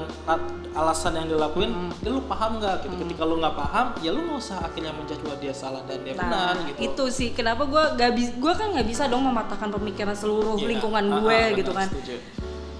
alasan 0.73 1.15
yang 1.15 1.27
dilakuin 1.29 1.71
Hmm. 1.71 1.91
ya 1.99 2.09
lu 2.09 2.19
paham 2.21 2.59
nggak? 2.59 2.83
Gitu. 2.83 2.95
Ketika 2.99 3.23
lu 3.23 3.39
nggak 3.39 3.55
paham 3.55 3.85
ya 3.99 4.11
lu 4.11 4.19
nggak 4.21 4.35
usah 4.37 4.59
akhirnya 4.61 4.91
menjudge 4.91 5.23
bahwa 5.23 5.37
dia 5.37 5.53
salah 5.53 5.79
dan 5.83 6.03
dia 6.03 6.11
benar 6.13 6.55
gitu. 6.65 6.77
itu 6.83 7.03
sih. 7.09 7.29
Kenapa 7.31 7.63
gue 7.63 7.83
gak 7.95 8.11
bisa 8.11 8.31
gue 8.35 8.53
kan 8.53 8.67
nggak 8.69 8.83
bisa 8.85 9.03
dong 9.05 9.23
mematahkan 9.23 9.71
pemikiran 9.71 10.11
seluruh 10.13 10.55
Iya, 10.55 10.67
lingkungan 10.67 11.03
ah, 11.05 11.15
gue 11.17 11.31
ah, 11.33 11.47
gitu 11.53 11.71
benar, 11.71 11.79
kan. 11.81 11.87
setuju. 11.89 12.15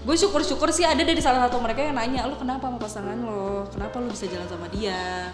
Gue 0.06 0.16
syukur-syukur 0.16 0.70
sih 0.70 0.86
ada 0.86 1.02
dari 1.02 1.18
salah 1.18 1.50
satu 1.50 1.58
mereka 1.58 1.82
yang 1.82 1.98
nanya 1.98 2.30
lu 2.30 2.38
kenapa 2.38 2.70
sama 2.70 2.78
pasangan 2.78 3.18
lo? 3.18 3.66
Kenapa 3.74 3.98
lu 3.98 4.14
bisa 4.14 4.30
jalan 4.30 4.46
sama 4.46 4.70
dia? 4.70 5.34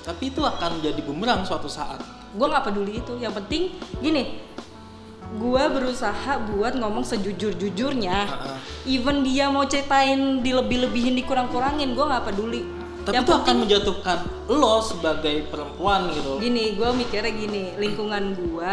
Tapi 0.00 0.32
itu 0.32 0.40
akan 0.40 0.80
jadi 0.80 1.00
bumerang 1.04 1.44
suatu 1.44 1.68
saat. 1.68 2.00
Gue 2.32 2.48
nggak 2.48 2.72
peduli 2.72 3.04
itu. 3.04 3.20
Yang 3.20 3.44
penting 3.44 3.62
gini 4.00 4.48
gue 5.28 5.64
berusaha 5.68 6.40
buat 6.48 6.72
ngomong 6.80 7.04
sejujur-jujurnya. 7.04 8.18
Ah. 8.24 8.56
even 8.88 9.20
dia 9.20 9.52
mau 9.52 9.68
ceritain 9.68 10.40
dilebih-lebihin 10.40 11.12
dikurang-kurangin 11.20 11.92
gue 11.92 12.04
nggak 12.08 12.24
peduli. 12.32 12.64
Tapi 13.04 13.12
yang 13.12 13.24
itu 13.28 13.32
akan 13.32 13.40
penting 13.44 13.58
menjatuhkan 13.60 14.18
lo 14.48 14.80
sebagai 14.80 15.36
perempuan 15.52 16.08
gitu. 16.16 16.40
Gini 16.40 16.80
gue 16.80 16.88
mikirnya 16.96 17.32
gini 17.36 17.76
lingkungan 17.76 18.24
gue 18.40 18.72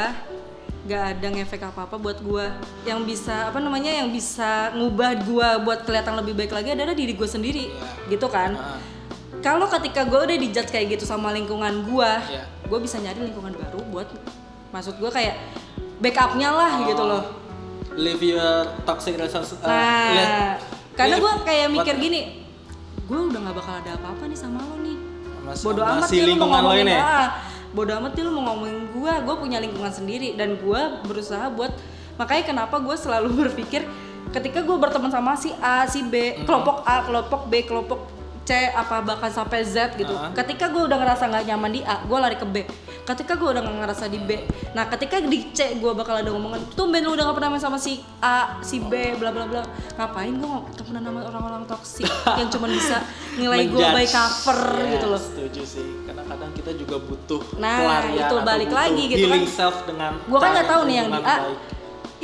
gak 0.86 1.17
ada 1.17 1.28
ngefek 1.32 1.62
apa 1.63 1.82
apa 1.84 1.95
buat 1.95 2.17
gue 2.19 2.45
yang 2.86 3.02
bisa 3.02 3.50
apa 3.50 3.58
namanya 3.58 3.89
yang 3.89 4.08
bisa 4.08 4.69
ngubah 4.71 5.17
gue 5.17 5.50
buat 5.62 5.82
kelihatan 5.82 6.13
lebih 6.15 6.34
baik 6.36 6.52
lagi 6.52 6.69
adalah 6.71 6.93
diri 6.93 7.12
gue 7.12 7.26
sendiri. 7.26 7.65
Iya. 7.67 8.08
gitu 8.08 8.28
kan? 8.28 8.54
Ah, 8.54 8.78
kalau 9.41 9.65
ketika 9.67 10.02
gue 10.04 10.19
udah 10.19 10.38
dijudge 10.38 10.69
kayak 10.69 10.93
gitu 10.93 11.04
sama 11.04 11.30
lingkungan 11.30 11.84
gue 11.84 12.12
Iya. 12.30 12.45
gue 12.63 12.80
bisa 12.80 12.98
nyari 12.98 13.17
lingkungan 13.24 13.54
baru 13.54 13.82
buat 13.88 14.08
maksud 14.69 14.95
gue 14.95 15.10
kayak 15.10 15.36
backupnya 15.98 16.50
lah 16.50 16.71
gitu 16.84 17.02
loh. 17.02 17.24
Live 17.95 18.21
your 18.21 18.45
toxic 18.84 19.15
relationship 19.15 19.58
uh, 19.60 19.71
nah 19.71 20.60
karena 20.93 21.15
gue 21.17 21.32
kayak 21.41 21.65
what- 21.65 21.82
mikir 21.82 21.95
gini 21.98 22.21
gue 23.02 23.19
udah 23.24 23.39
nggak 23.41 23.56
bakal 23.56 23.74
ada 23.76 23.91
apa-apa 23.95 24.24
nih 24.26 24.36
sama 24.36 24.62
lo 24.62 24.78
nih. 24.80 24.98
Mas- 25.41 25.62
bodoh 25.62 25.82
sama 25.82 25.98
amat 25.98 26.10
si 26.10 26.15
dia 26.15 26.26
lu 26.26 26.38
mau 26.38 26.45
lingkungan 26.45 26.54
lo 26.54 26.62
ngomongin 26.67 26.86
ini. 26.86 26.95
ah, 26.95 27.28
bodoh 27.76 27.94
amat 28.00 28.16
dia 28.16 28.24
lu 28.24 28.32
mau 28.32 28.56
ngomongin 28.56 28.88
gue 28.96 29.14
gue 29.28 29.36
punya 29.36 29.60
lingkungan 29.60 29.92
sendiri 29.92 30.34
dan 30.40 30.56
gue 30.56 30.82
berusaha 31.04 31.52
buat 31.52 31.76
makanya 32.16 32.56
kenapa 32.56 32.80
gue 32.80 32.96
selalu 32.96 33.36
berpikir 33.52 33.84
ketika 34.32 34.64
gue 34.64 34.78
berteman 34.80 35.12
sama 35.12 35.36
si 35.36 35.52
A 35.60 35.84
si 35.86 36.02
B 36.08 36.16
Mm-hmm. 36.16 36.48
kelompok 36.48 36.88
A 36.88 37.04
kelompok 37.04 37.42
B 37.52 37.54
kelompok 37.68 38.00
C 38.46 38.54
apa 38.70 39.02
bahkan 39.02 39.34
sampai 39.34 39.66
Z 39.66 39.98
gitu. 39.98 40.14
Ah. 40.14 40.30
Ketika 40.30 40.70
gue 40.70 40.86
udah 40.86 41.02
ngerasa 41.02 41.26
nggak 41.34 41.50
nyaman 41.50 41.72
di 41.74 41.82
A, 41.82 42.06
gue 42.06 42.14
lari 42.14 42.38
ke 42.38 42.46
B. 42.46 42.62
Ketika 43.06 43.38
gue 43.38 43.50
udah 43.54 43.62
nggak 43.62 43.78
ngerasa 43.86 44.06
di 44.10 44.18
B, 44.18 44.50
nah 44.74 44.89
ketika 44.89 45.22
di 45.22 45.54
C 45.54 45.78
gue 45.78 45.91
bakal 45.94 46.26
ada 46.26 46.34
ngomongan, 46.34 46.74
tuh 46.74 46.89
Ben 46.89 47.06
lu 47.06 47.13
udah 47.13 47.30
gak 47.30 47.38
pernah 47.38 47.50
main 47.54 47.62
sama 47.62 47.78
si 47.78 48.02
A, 48.18 48.58
si 48.65 48.82
B, 48.82 49.13
bla 49.22 49.30
bla 49.30 49.46
bla. 49.46 49.62
Ngapain 49.94 50.34
gue 50.34 50.50
temenan 50.74 51.06
sama 51.06 51.20
orang-orang 51.22 51.63
toksik 51.70 52.10
yang 52.41 52.50
cuma 52.50 52.65
bisa 52.65 53.06
nilai 53.38 53.70
gue 53.70 53.78
by 53.78 54.06
cover 54.10 54.60
Ya, 54.82 54.86
gitu 54.98 55.06
loh. 55.06 55.22
Setuju 55.22 55.62
sih. 55.62 55.88
Karena 56.10 56.26
kadang 56.26 56.50
kita 56.58 56.72
juga 56.74 56.98
butuh 56.98 57.41
Nah, 57.62 57.78
pelarian 57.86 58.26
itu 58.26 58.36
balik 58.41 58.72
lagi 58.74 59.04
gitu 59.06 59.26
kan. 59.30 59.39
self 59.46 59.78
dengan 59.86 60.18
Gua 60.26 60.39
kan 60.41 60.50
nggak 60.58 60.68
tahu 60.68 60.82
nih 60.89 60.96
yang 60.98 61.10
di 61.13 61.22
A. 61.22 61.36
baik. 61.46 61.60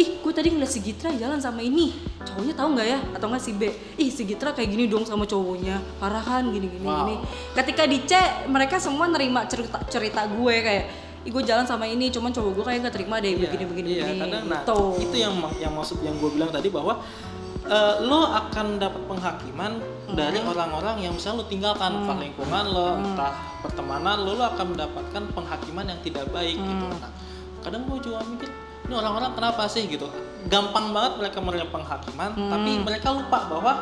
Ih, 0.02 0.10
gue 0.18 0.34
tadi 0.34 0.48
ngeliat 0.50 0.72
si 0.72 0.80
Gitra 0.82 1.14
jalan 1.14 1.38
sama 1.38 1.62
ini. 1.62 1.94
Cowoknya 2.24 2.54
tahu 2.54 2.70
nggak 2.74 2.88
ya? 2.88 3.00
Atau 3.12 3.28
nggak 3.28 3.40
si 3.40 3.52
B? 3.52 3.62
Ih, 3.96 4.08
si 4.08 4.24
Gitra 4.24 4.52
kayak 4.52 4.70
gini 4.70 4.86
dong 4.86 5.04
sama 5.04 5.24
cowoknya. 5.24 5.82
Parah 5.98 6.20
kan 6.20 6.48
gini 6.48 6.68
gini 6.68 6.84
Wow. 6.84 7.04
gini. 7.04 7.16
Ketika 7.54 7.84
di 7.84 8.00
C, 8.02 8.12
mereka 8.46 8.78
semua 8.78 9.06
nerima 9.06 9.44
cerita 9.46 9.82
cerita 9.86 10.26
gue 10.26 10.56
kayak 10.58 10.86
Ih, 11.22 11.30
gue 11.30 11.44
jalan 11.44 11.62
sama 11.64 11.86
ini, 11.86 12.10
cuman 12.10 12.30
cowok 12.30 12.50
gue 12.52 12.64
kayak 12.66 12.80
nggak 12.82 12.96
terima 12.96 13.22
deh 13.22 13.38
begini 13.38 13.64
begini 13.64 13.90
iya, 13.92 14.04
begini. 14.04 14.22
kadang 14.26 14.44
nah 14.50 14.62
gitu. 14.66 14.80
itu 15.00 15.16
yang 15.20 15.34
yang 15.56 15.70
maksud 15.72 16.02
yang 16.02 16.18
gue 16.18 16.30
bilang 16.34 16.50
tadi 16.50 16.66
bahwa 16.68 16.98
eh, 17.62 17.96
lo 18.02 18.26
akan 18.26 18.68
dapat 18.76 19.02
penghakiman 19.06 19.72
Hmm. 20.10 20.18
dari 20.18 20.42
orang-orang 20.42 20.98
yang 21.00 21.14
misalnya 21.14 21.40
lo 21.40 21.48
tinggalkan 21.48 21.94
entah 21.94 22.18
lingkungan 22.18 22.66
lo 22.68 22.88
Hmm. 22.92 23.06
entah 23.06 23.32
pertemanan 23.62 24.18
lo 24.20 24.34
lo 24.34 24.50
akan 24.50 24.74
mendapatkan 24.74 25.24
penghakiman 25.30 25.86
yang 25.88 26.00
tidak 26.02 26.26
baik 26.28 26.58
gitu 26.58 26.86
Hmm. 26.90 26.98
nah 26.98 27.12
kadang 27.62 27.86
gue 27.86 27.98
juga 28.02 28.18
mikir 28.26 28.50
ini 28.92 29.00
orang-orang 29.00 29.32
kenapa 29.32 29.64
sih 29.66 29.88
gitu 29.88 30.12
gampang 30.46 30.92
banget 30.92 31.16
mereka 31.16 31.40
menerima 31.40 31.72
penghakiman 31.72 32.36
Hmm. 32.36 32.52
tapi 32.52 32.72
mereka 32.82 33.08
lupa 33.10 33.40
bahwa 33.48 33.74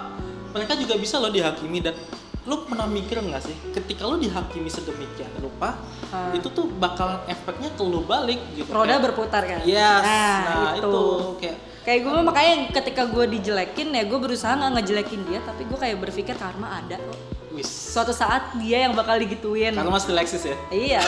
mereka 0.49 0.77
juga 0.77 0.93
bisa 0.95 1.17
lo 1.17 1.33
dihakimi 1.33 1.81
dan 1.81 1.97
lo 2.45 2.61
pernah 2.63 2.85
mikir 2.85 3.17
nggak 3.19 3.41
sih 3.41 3.57
ketika 3.73 4.05
lo 4.05 4.15
dihakimi 4.15 4.69
sedemikian 4.69 5.33
rupa 5.39 5.81
Ah. 6.09 6.29
itu 6.31 6.45
tuh 6.47 6.69
bakal 6.71 7.25
efeknya 7.25 7.69
ke 7.69 7.81
lo 7.81 8.01
balik 8.01 8.37
gitu 8.53 8.69
Roda 8.69 8.85
Kayak- 8.91 9.03
berputar 9.03 9.41
kan? 9.43 9.59
Yes, 9.61 9.81
Nah, 9.99 10.37
nah, 10.45 10.71
itu. 10.73 10.85
itu. 10.85 11.01
kayak 11.39 11.57
Kayak 11.79 11.99
gue 12.05 12.17
makanya 12.21 12.53
ketika 12.71 13.03
gue 13.05 13.25
dijelekin 13.29 13.87
ya 13.89 14.03
gue 14.03 14.19
berusaha 14.19 14.51
nggak 14.51 14.71
ngejelekin 14.77 15.21
dia 15.25 15.39
tapi 15.41 15.63
gue 15.63 15.75
kayak 15.75 15.97
berpikir 15.97 16.35
karma 16.35 16.77
ada 16.77 16.99
kok. 16.99 17.17
wis. 17.51 17.65
Suatu 17.65 18.11
saat 18.11 18.53
dia 18.57 18.85
yang 18.85 18.93
bakal 18.93 19.17
digituin. 19.17 19.73
Karena 19.73 19.89
masih 19.89 20.13
Lexus 20.13 20.43
ya. 20.43 20.55
Iya. 20.69 21.01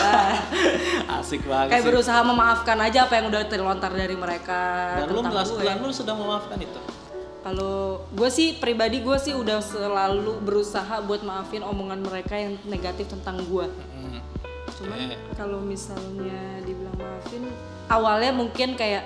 Asik 1.21 1.43
banget 1.45 1.75
kayak 1.75 1.83
sih. 1.83 1.89
berusaha 1.91 2.19
memaafkan 2.21 2.77
aja 2.79 3.05
apa 3.05 3.13
yang 3.15 3.29
udah 3.29 3.41
terlontar 3.45 3.91
dari 3.91 4.15
mereka 4.15 4.59
Dan 4.99 5.11
lu 5.11 5.21
merasa 5.21 5.53
gue. 5.53 5.63
dan 5.63 5.77
lu 5.79 5.91
sudah 5.91 6.15
memaafkan 6.15 6.57
itu. 6.57 6.79
Kalau 7.41 8.05
gue 8.09 8.29
sih 8.29 8.53
pribadi 8.55 9.01
gue 9.01 9.17
sih 9.17 9.33
udah 9.33 9.59
selalu 9.59 10.41
berusaha 10.41 11.01
buat 11.01 11.21
maafin 11.21 11.61
omongan 11.61 11.99
mereka 11.99 12.37
yang 12.37 12.53
negatif 12.63 13.09
tentang 13.09 13.41
gue. 13.43 13.65
Cuman 14.71 15.13
kalau 15.35 15.59
misalnya 15.59 16.37
dibilang 16.63 16.95
maafin, 16.95 17.43
awalnya 17.85 18.31
mungkin 18.31 18.73
kayak 18.73 19.03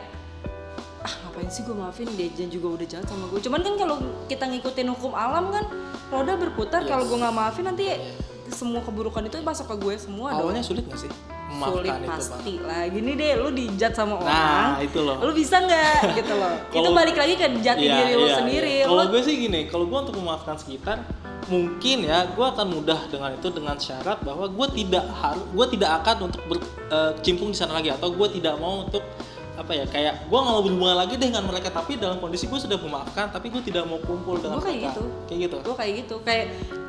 ah 1.06 1.14
ngapain 1.22 1.46
sih 1.48 1.62
gue 1.62 1.72
maafin 1.72 2.10
dia 2.12 2.28
juga 2.50 2.74
udah 2.74 2.88
jahat 2.90 3.06
sama 3.06 3.30
gue. 3.30 3.38
Cuman 3.40 3.62
kan 3.62 3.78
kalau 3.78 3.96
kita 4.26 4.50
ngikutin 4.50 4.90
hukum 4.90 5.14
alam 5.14 5.54
kan 5.54 5.64
roda 6.10 6.34
berputar. 6.34 6.82
Kalau 6.84 7.06
gue 7.06 7.14
nggak 7.16 7.30
maafin 7.32 7.64
nanti 7.64 7.94
semua 8.46 8.82
keburukan 8.82 9.22
itu 9.22 9.38
masuk 9.40 9.70
ke 9.70 9.76
gue 9.80 9.96
semua 9.98 10.34
dong. 10.34 10.50
Awalnya 10.50 10.62
sulit 10.62 10.86
gak 10.86 11.02
sih 11.02 11.10
memaafkan 11.46 11.78
Sulit 11.78 11.94
itu, 11.94 12.10
pasti 12.10 12.54
lah. 12.58 12.86
Gini 12.90 13.12
deh, 13.14 13.32
lu 13.38 13.50
dijat 13.50 13.94
sama 13.94 14.18
orang. 14.18 14.30
Nah, 14.30 14.78
itu 14.82 15.00
loh. 15.02 15.18
Lu 15.22 15.32
bisa 15.32 15.62
nggak 15.62 15.98
gitu 16.22 16.34
loh. 16.34 16.54
itu 16.70 16.74
Kalau- 16.74 16.94
balik 16.94 17.18
lagi 17.18 17.34
ke 17.38 17.48
jati 17.62 17.86
Iya, 17.86 17.96
diri 17.96 18.14
lu 18.14 18.26
iya, 18.26 18.36
sendiri. 18.38 18.74
iya. 18.82 18.86
Kalau 18.86 19.06
gue 19.10 19.22
sih 19.22 19.36
gini, 19.40 19.62
kalau 19.66 19.86
gue 19.86 19.98
untuk 19.98 20.16
memaafkan 20.18 20.58
sekitar, 20.58 21.02
mungkin 21.46 22.06
ya 22.06 22.26
gue 22.28 22.46
akan 22.46 22.68
mudah 22.70 23.00
dengan 23.10 23.30
itu 23.34 23.48
dengan 23.50 23.78
syarat 23.78 24.18
bahwa 24.22 24.46
gue 24.46 24.68
tidak 24.76 25.06
harus, 25.10 25.46
gue 25.46 25.66
tidak 25.78 25.90
akan 26.02 26.16
untuk 26.30 26.42
bercimpung 26.46 27.50
di 27.50 27.58
sana 27.58 27.78
lagi 27.78 27.90
atau 27.90 28.10
gue 28.10 28.28
tidak 28.30 28.58
mau 28.58 28.86
untuk 28.86 29.02
apa 29.56 29.72
ya 29.72 29.86
kayak 29.86 30.14
gue 30.24 30.36
nggak 30.36 30.54
mau 30.54 30.62
berhubungan 30.62 30.98
lagi 30.98 31.14
deh 31.14 31.28
dengan 31.28 31.44
mereka 31.44 31.68
tapi 31.70 31.96
dalam 31.96 32.18
kondisi 32.18 32.46
gue 32.46 32.58
sudah 32.58 32.76
memaafkan 32.76 33.28
tapi 33.28 33.48
gue 33.48 33.62
tidak 33.62 33.84
mau 33.84 33.98
kumpul 33.98 34.36
dengan 34.36 34.58
Gua 34.58 34.64
kayak 34.64 34.78
mereka. 34.78 34.92
gitu. 34.92 35.04
kayak 35.26 35.40
gitu. 35.42 35.58
Gue 35.62 35.76
kayak 35.76 35.94
gitu. 35.98 36.16
Kayak 36.22 36.46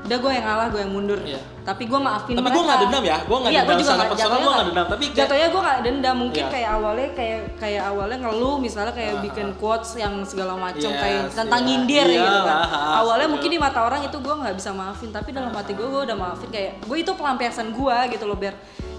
udah 0.07 0.19
gue 0.19 0.33
yang 0.33 0.45
ngalah 0.45 0.67
gue 0.69 0.81
yang 0.81 0.93
mundur. 0.93 1.19
Iya. 1.19 1.41
tapi 1.67 1.83
gue 1.83 1.99
maafin 1.99 2.31
Tapi 2.33 2.39
mereka. 2.41 2.55
gua 2.55 2.63
nggak 2.63 2.79
dendam 2.79 3.03
ya, 3.03 3.17
gua 3.21 3.39
nggak 3.43 3.51
iya, 3.51 3.61
dendam 3.61 3.79
secara 3.83 4.07
personal, 4.07 4.39
gua 4.39 4.53
nggak 4.55 4.69
dendam, 4.71 4.87
tapi 4.87 5.05
kayak- 5.05 5.19
jatuhnya 5.19 5.49
gue 5.51 5.61
nggak 5.61 5.81
dendam. 5.83 6.17
Mungkin 6.17 6.39
Iya. 6.39 6.53
kayak 6.55 6.71
awalnya 6.71 7.09
kayak 7.11 7.41
kayak 7.57 7.83
awalnya 7.85 8.19
ngeluh 8.21 8.57
misalnya 8.57 8.93
kayak 8.93 9.13
Ah, 9.13 9.21
bikin 9.21 9.49
quotes 9.57 9.91
yang 9.97 10.15
segala 10.23 10.55
macam 10.55 10.79
Yes, 10.87 11.03
kayak 11.03 11.23
tentang 11.35 11.59
iya. 11.59 11.67
nyindir 11.67 12.07
Iya 12.07 12.23
gitu 12.23 12.39
kan. 12.41 12.55
lah, 12.55 12.67
awalnya 12.97 13.29
mungkin 13.29 13.51
di 13.51 13.59
mata 13.59 13.81
orang 13.83 14.01
itu 14.01 14.17
gue 14.17 14.35
nggak 14.37 14.55
bisa 14.55 14.71
maafin 14.71 15.11
tapi 15.11 15.29
dalam 15.31 15.51
hati 15.51 15.73
gue 15.73 15.83
gue 15.85 16.03
udah 16.05 16.15
maafin 16.17 16.49
kayak 16.49 16.71
gue 16.81 16.97
itu 16.97 17.11
pelampiasan 17.13 17.67
gue 17.69 17.97
gitu 18.09 18.25
loh 18.25 18.37
biar 18.37 18.55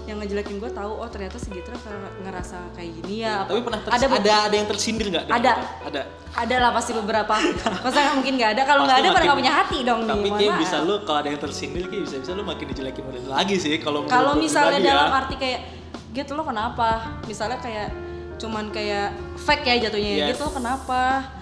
yang 0.08 0.18
ngejelekin 0.18 0.56
gue 0.56 0.70
tahu 0.70 0.88
oh 0.94 1.04
ternyata 1.06 1.36
si 1.36 1.52
Gitra 1.52 1.76
ngerasa 2.18 2.72
kayak 2.72 2.90
gini 2.96 3.20
ya 3.20 3.44
apa- 3.44 3.52
tapi 3.52 3.60
pernah 3.60 3.80
ada 3.84 4.06
ada 4.08 4.32
ada, 4.42 4.54
yang 4.56 4.64
tersindir 4.66 5.06
nggak 5.06 5.28
Ada. 5.28 5.52
ada. 5.84 6.02
Ada 6.30 6.56
lah 6.56 6.70
pasti 6.70 6.92
beberapa. 6.92 7.34
Masa 7.84 7.98
nggak 7.98 8.16
mungkin 8.16 8.34
nggak 8.36 8.50
ada? 8.54 8.62
Kalau 8.64 8.82
nggak 8.84 8.98
ada 8.98 9.08
pada 9.10 9.24
nggak 9.26 9.38
punya 9.38 9.54
hati 9.54 9.78
dong 9.82 10.00
nih. 10.00 10.10
tapi 10.10 10.28
kayak 10.30 10.54
bisa 10.56 10.76
lu 10.80 10.94
kalau 11.02 11.18
ada 11.18 11.28
yang 11.28 11.40
tersindir 11.40 11.84
kayak 11.84 12.02
bisa 12.04 12.16
bisa 12.18 12.32
lu 12.32 12.42
makin 12.42 12.64
dijelekin 12.66 13.04
lagi 13.26 13.56
sih 13.56 13.74
kalau 13.76 14.06
kalau 14.06 14.32
misalnya 14.34 14.78
pribadi 14.78 14.88
dalam 14.88 15.06
ya. 15.06 15.18
arti 15.18 15.34
kayak 15.36 15.60
gitu 16.10 16.30
lo 16.32 16.42
kenapa? 16.42 16.88
Misalnya 17.26 17.58
kayak 17.58 17.88
cuman 18.38 18.64
kayak 18.70 19.08
fake 19.36 19.64
ya 19.66 19.74
jatuhnya 19.84 20.10
ya 20.10 20.18
Yes. 20.20 20.28
gitu 20.32 20.42
lo 20.42 20.52
kenapa? 20.54 21.00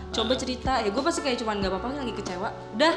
Coba 0.08 0.32
cerita. 0.34 0.72
Ya 0.80 0.88
gue 0.88 1.02
pasti 1.04 1.20
kayak 1.20 1.38
cuman 1.38 1.60
nggak 1.60 1.70
apa-apa 1.70 1.86
lagi 1.94 2.12
kecewa. 2.12 2.48
Udah 2.74 2.92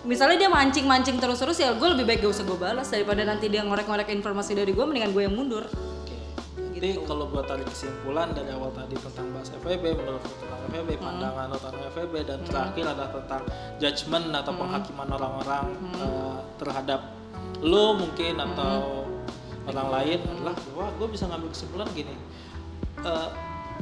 misalnya 0.00 0.46
dia 0.46 0.50
mancing-mancing 0.50 1.20
terus-terus 1.20 1.60
ya 1.60 1.76
gue 1.76 1.88
lebih 1.92 2.08
baik 2.08 2.24
gak 2.24 2.32
usah 2.32 2.44
gue 2.48 2.56
balas 2.56 2.88
daripada 2.88 3.20
nanti 3.20 3.46
dia 3.46 3.60
ngorek-ngorek 3.60 4.08
informasi 4.10 4.56
dari 4.56 4.72
gue 4.72 4.80
mendingan 4.80 5.12
gue 5.12 5.22
yang 5.24 5.36
mundur 5.36 5.64
Oke. 5.68 6.16
Jadi 6.72 6.96
Gitu. 6.96 7.04
kalau 7.04 7.28
gua 7.28 7.44
tarik 7.44 7.68
kesimpulan 7.68 8.32
dari 8.32 8.48
awal 8.50 8.72
tadi 8.72 8.96
tentang 8.96 9.28
bahas 9.36 9.52
FVB, 9.52 9.84
menurut 9.92 10.24
tentang 10.24 10.60
FVB, 10.64 10.90
Hmm. 10.96 11.04
pandangan 11.04 11.46
tentang 11.52 11.76
FVB 11.92 12.14
dan 12.24 12.38
terakhir 12.40 12.84
adalah 12.88 13.10
tentang 13.12 13.42
judgement 13.76 14.26
atau 14.32 14.52
Hmm. 14.56 14.60
penghakiman 14.64 15.08
orang-orang 15.12 15.64
eh, 16.00 16.36
terhadap 16.56 17.00
lo 17.60 18.00
mungkin 18.00 18.34
Hmm. 18.34 18.46
atau 18.48 19.04
orang 19.68 19.88
lain 19.92 20.18
adalah 20.24 20.56
bahwa 20.72 20.88
gue 20.96 21.08
bisa 21.12 21.24
ngambil 21.28 21.48
kesimpulan 21.52 21.88
gini. 21.92 22.16
eh, 23.00 23.28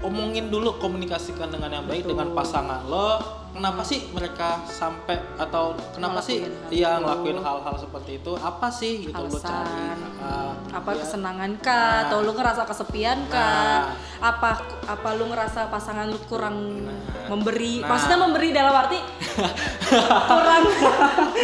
omongin 0.01 0.47
dulu 0.47 0.79
komunikasikan 0.79 1.51
dengan 1.51 1.71
yang 1.73 1.87
baik 1.87 2.03
dengan 2.03 2.31
pasangan 2.31 2.87
lo 2.87 3.19
kenapa 3.59 3.83
sih 3.83 4.07
mereka 4.09 4.49
sampai 4.65 5.19
atau 5.35 5.75
kenapa 5.91 6.19
sih 6.19 6.41
dia 6.69 6.95
itu. 6.95 7.03
ngelakuin 7.03 7.39
hal-hal 7.39 7.75
seperti 7.75 8.11
itu 8.17 8.33
apa 8.35 8.71
sih 8.71 8.93
gitu 9.05 9.19
lo 9.19 9.35
cari 9.37 9.99
Ah, 10.19 10.51
apa 10.73 10.91
iya. 10.93 10.99
kesenangan 11.01 11.51
kah 11.59 11.75
Nah. 11.79 12.03
atau 12.05 12.19
lu 12.21 12.33
ngerasa 12.33 12.63
kesepian 12.65 13.19
kah 13.27 13.87
Nah. 13.87 13.95
apa 14.21 14.51
apa 14.85 15.09
lu 15.15 15.27
ngerasa 15.27 15.67
pasangan 15.67 16.07
lu 16.07 16.19
kurang 16.25 16.57
Nah. 16.85 16.95
memberi 17.29 17.81
Nah. 17.81 17.89
maksudnya 17.89 18.17
memberi 18.17 18.49
dalam 18.51 18.71
arti 18.73 18.99
kurang 20.31 20.63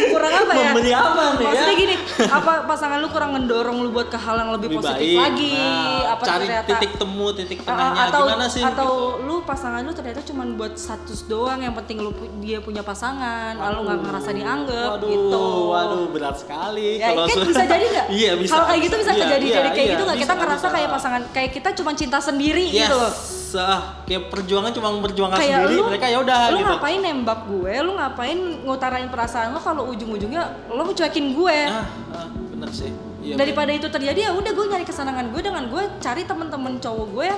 kurang 0.09 0.31
apa 0.33 0.53
ya 0.53 0.69
Memberi 0.69 0.91
apa 0.91 1.21
nih 1.31 1.41
ya? 1.41 1.47
maksudnya 1.47 1.75
gini 1.77 1.95
apa 2.25 2.51
pasangan 2.65 2.97
lu 2.97 3.07
kurang 3.07 3.31
mendorong 3.31 3.77
lu 3.79 3.89
buat 3.89 4.07
ke 4.07 4.17
hal 4.17 4.35
yang 4.37 4.51
lebih, 4.51 4.67
lebih 4.69 4.79
positif 4.81 5.03
baik. 5.05 5.17
lagi 5.21 5.53
Nah, 5.55 6.13
apa 6.13 6.23
cari 6.25 6.45
ternyata 6.45 6.67
titik 6.69 6.91
temu, 6.95 7.27
titik 7.33 7.59
A- 7.59 7.65
tengahnya 7.65 8.01
atau 8.05 8.21
gimana 8.23 8.45
sih? 8.45 8.61
atau 8.61 8.89
gitu. 9.13 9.25
lu 9.25 9.35
pasangan 9.41 9.81
lu 9.81 9.91
ternyata 9.91 10.21
cuma 10.21 10.43
buat 10.49 10.73
status 10.75 11.19
doang 11.25 11.59
yang 11.59 11.73
penting 11.73 11.97
lu 12.05 12.13
dia 12.39 12.61
punya 12.61 12.85
pasangan 12.85 13.57
lalu 13.57 13.77
nggak 13.83 13.99
ngerasa 14.05 14.29
dianggap 14.31 14.89
waduh, 15.01 15.09
gitu 15.09 15.45
Waduh, 15.65 16.03
berat 16.13 16.35
sekali. 16.37 17.01
Ya, 17.01 17.11
kan 17.11 17.27
su- 17.27 17.43
bisa 17.43 17.63
jadi 17.65 17.85
nggak? 17.89 18.07
iya, 18.21 18.31
bisa. 18.37 18.51
Kalau 18.53 18.65
kayak 18.69 18.81
gitu 18.85 18.95
bisa 19.01 19.11
Iya, 19.11 19.19
terjadi 19.25 19.45
iya, 19.45 19.55
jadi 19.57 19.69
kayak 19.69 19.85
iya, 19.85 19.93
gitu 19.93 20.03
nggak? 20.05 20.17
Kita 20.21 20.33
ngerasa 20.37 20.65
bisa. 20.65 20.75
kayak 20.77 20.89
pasangan, 20.93 21.21
kayak 21.33 21.51
kita 21.51 21.69
cuma 21.75 21.91
cinta 21.97 22.17
sendiri 22.21 22.63
yes. 22.69 22.77
gitu 22.85 22.95
loh. 22.95 23.13
Ah, 23.55 23.81
kayak 24.03 24.27
perjuangan 24.27 24.71
cuma 24.75 24.91
memperjuangkan 24.91 25.39
Kayak 25.39 25.63
sendiri, 25.63 25.75
lu, 25.79 25.83
mereka 25.87 26.05
ya 26.11 26.17
udah 26.19 26.39
lu 26.51 26.59
gitu. 26.59 26.69
ngapain 26.75 26.99
nembak 26.99 27.39
gue? 27.47 27.73
Lu 27.87 27.91
ngapain 27.95 28.37
ngutarain 28.67 29.07
perasaan 29.07 29.47
lo 29.55 29.59
kalau 29.63 29.87
ujung-ujungnya 29.89 30.43
lo 30.67 30.83
mencuekin 30.83 31.31
gue? 31.31 31.57
Ah, 31.71 31.87
ah, 32.11 32.27
bener 32.51 32.69
sih. 32.75 32.91
Iya, 33.25 33.39
Daripada 33.41 33.71
itu 33.73 33.87
terjadi 33.89 34.29
ya 34.29 34.31
udah 34.35 34.51
gue 34.53 34.65
nyari 34.69 34.85
kesenangan 34.85 35.33
gue 35.33 35.41
dengan 35.41 35.65
gue 35.65 35.81
cari 35.97 36.27
teman-teman 36.27 36.77
cowok 36.77 37.07
gue 37.09 37.29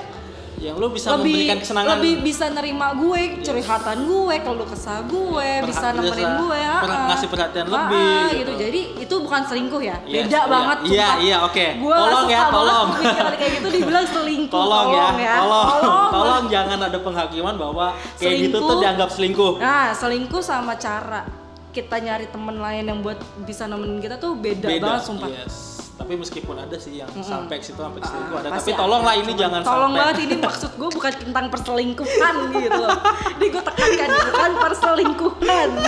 yang 0.60 0.74
lu 0.74 0.88
bisa 0.88 1.14
lebih 1.14 1.22
memberikan 1.30 1.56
kesenangan 1.58 1.90
lebih 1.94 2.14
bisa 2.20 2.44
nerima 2.48 2.86
gue 2.92 3.20
curhatan 3.40 3.96
gue 4.00 4.34
kalau 4.38 4.64
kesah 4.64 4.98
gue 5.02 5.48
Perha- 5.56 5.64
bisa 5.64 5.86
nemenin 5.92 6.30
gue 6.36 6.56
ya 6.56 6.74
per- 6.78 7.06
ngasih 7.08 7.28
perhatian 7.28 7.64
Ah, 7.64 7.72
lebih, 7.72 8.02
ah, 8.02 8.26
gitu. 8.26 8.36
gitu 8.36 8.52
jadi 8.58 8.80
itu 8.98 9.14
bukan 9.18 9.42
selingkuh 9.44 9.80
ya 9.80 9.96
Yes, 10.02 10.14
beda 10.24 10.34
iya. 10.36 10.42
banget 10.46 10.78
Iya, 10.84 11.08
iya, 11.20 11.36
oke. 11.40 11.66
gue 11.78 11.94
Tolong 11.94 12.26
ya, 12.28 12.40
tolong. 12.48 12.88
kayak 13.32 13.52
gitu 13.54 13.68
dibilang 13.70 14.06
selingkuh 14.08 14.50
Tolong, 14.52 14.86
ya, 14.90 15.34
tolong, 15.38 15.66
tolong, 15.68 16.08
tolong 16.10 16.44
jangan 16.48 16.78
ada 16.80 16.98
penghakiman 16.98 17.54
bahwa 17.54 17.86
kayak 18.16 18.36
gitu 18.40 18.56
tuh 18.56 18.58
Selingkuh. 18.58 18.78
dianggap 18.80 19.08
selingkuh. 19.08 19.52
nah 19.58 19.86
selingkuh 19.90 20.40
sama 20.40 20.74
cara 20.74 21.22
kita 21.68 21.96
nyari 21.96 22.26
temen 22.26 22.56
lain 22.56 22.82
yang 22.82 22.98
buat 22.98 23.16
bisa 23.44 23.64
nemenin 23.64 24.00
kita 24.00 24.16
tuh 24.16 24.34
beda, 24.34 24.66
banget 24.74 25.02
sumpah 25.04 25.28
Yes. 25.28 25.67
Tapi 25.98 26.14
meskipun 26.14 26.56
ada 26.56 26.76
sih 26.76 26.94
yang 26.96 27.10
sampai 27.18 27.58
ke 27.58 27.64
situ 27.64 27.76
sampai 27.76 27.98
ke 27.98 28.06
selingkuh 28.06 28.38
ada, 28.38 28.48
Ah, 28.48 28.54
Pasti 28.54 28.70
tapi 28.70 28.78
tolonglah 28.78 29.12
ada. 29.12 29.18
ini 29.18 29.28
Cuman 29.28 29.42
jangan 29.42 29.60
tolong 29.60 29.74
sampai. 29.84 29.98
banget 30.00 30.16
ini 30.20 30.34
maksud 30.38 30.70
gue 30.72 30.88
bukan 30.90 31.12
tentang 31.18 31.44
perselingkuhan 31.48 32.34
gitu 32.56 32.78
loh. 32.78 32.98
Ini 33.34 33.46
gue 33.48 33.62
tekankan 33.64 34.08
bukan 34.24 34.52
perselingkuhan. 34.58 35.68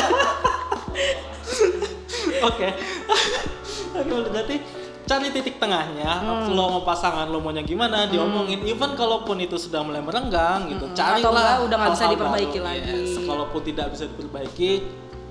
Oke. 2.42 2.68
Oke 3.92 4.10
berarti 4.24 4.56
cari 5.02 5.26
titik 5.28 5.56
tengahnya 5.56 6.10
Hmm. 6.20 6.50
lo 6.50 6.70
mau 6.70 6.82
pasangan 6.84 7.26
lo 7.26 7.38
maunya 7.38 7.62
gimana 7.62 8.06
diomongin. 8.06 8.62
Even 8.64 8.94
kalaupun 8.94 9.38
itu 9.38 9.56
sudah 9.56 9.80
mulai 9.80 9.98
merenggang 10.00 10.68
gitu 10.68 10.84
Hmm, 10.84 10.94
carilah 10.94 11.56
atau 11.56 11.66
udah 11.66 11.76
nggak 11.76 11.92
bisa 11.92 12.06
diperbaiki 12.08 12.58
baru. 12.58 12.68
lagi. 12.68 12.90
Yes, 12.92 13.14
kalaupun 13.20 13.60
tidak 13.64 13.86
bisa 13.90 14.04
diperbaiki 14.06 14.70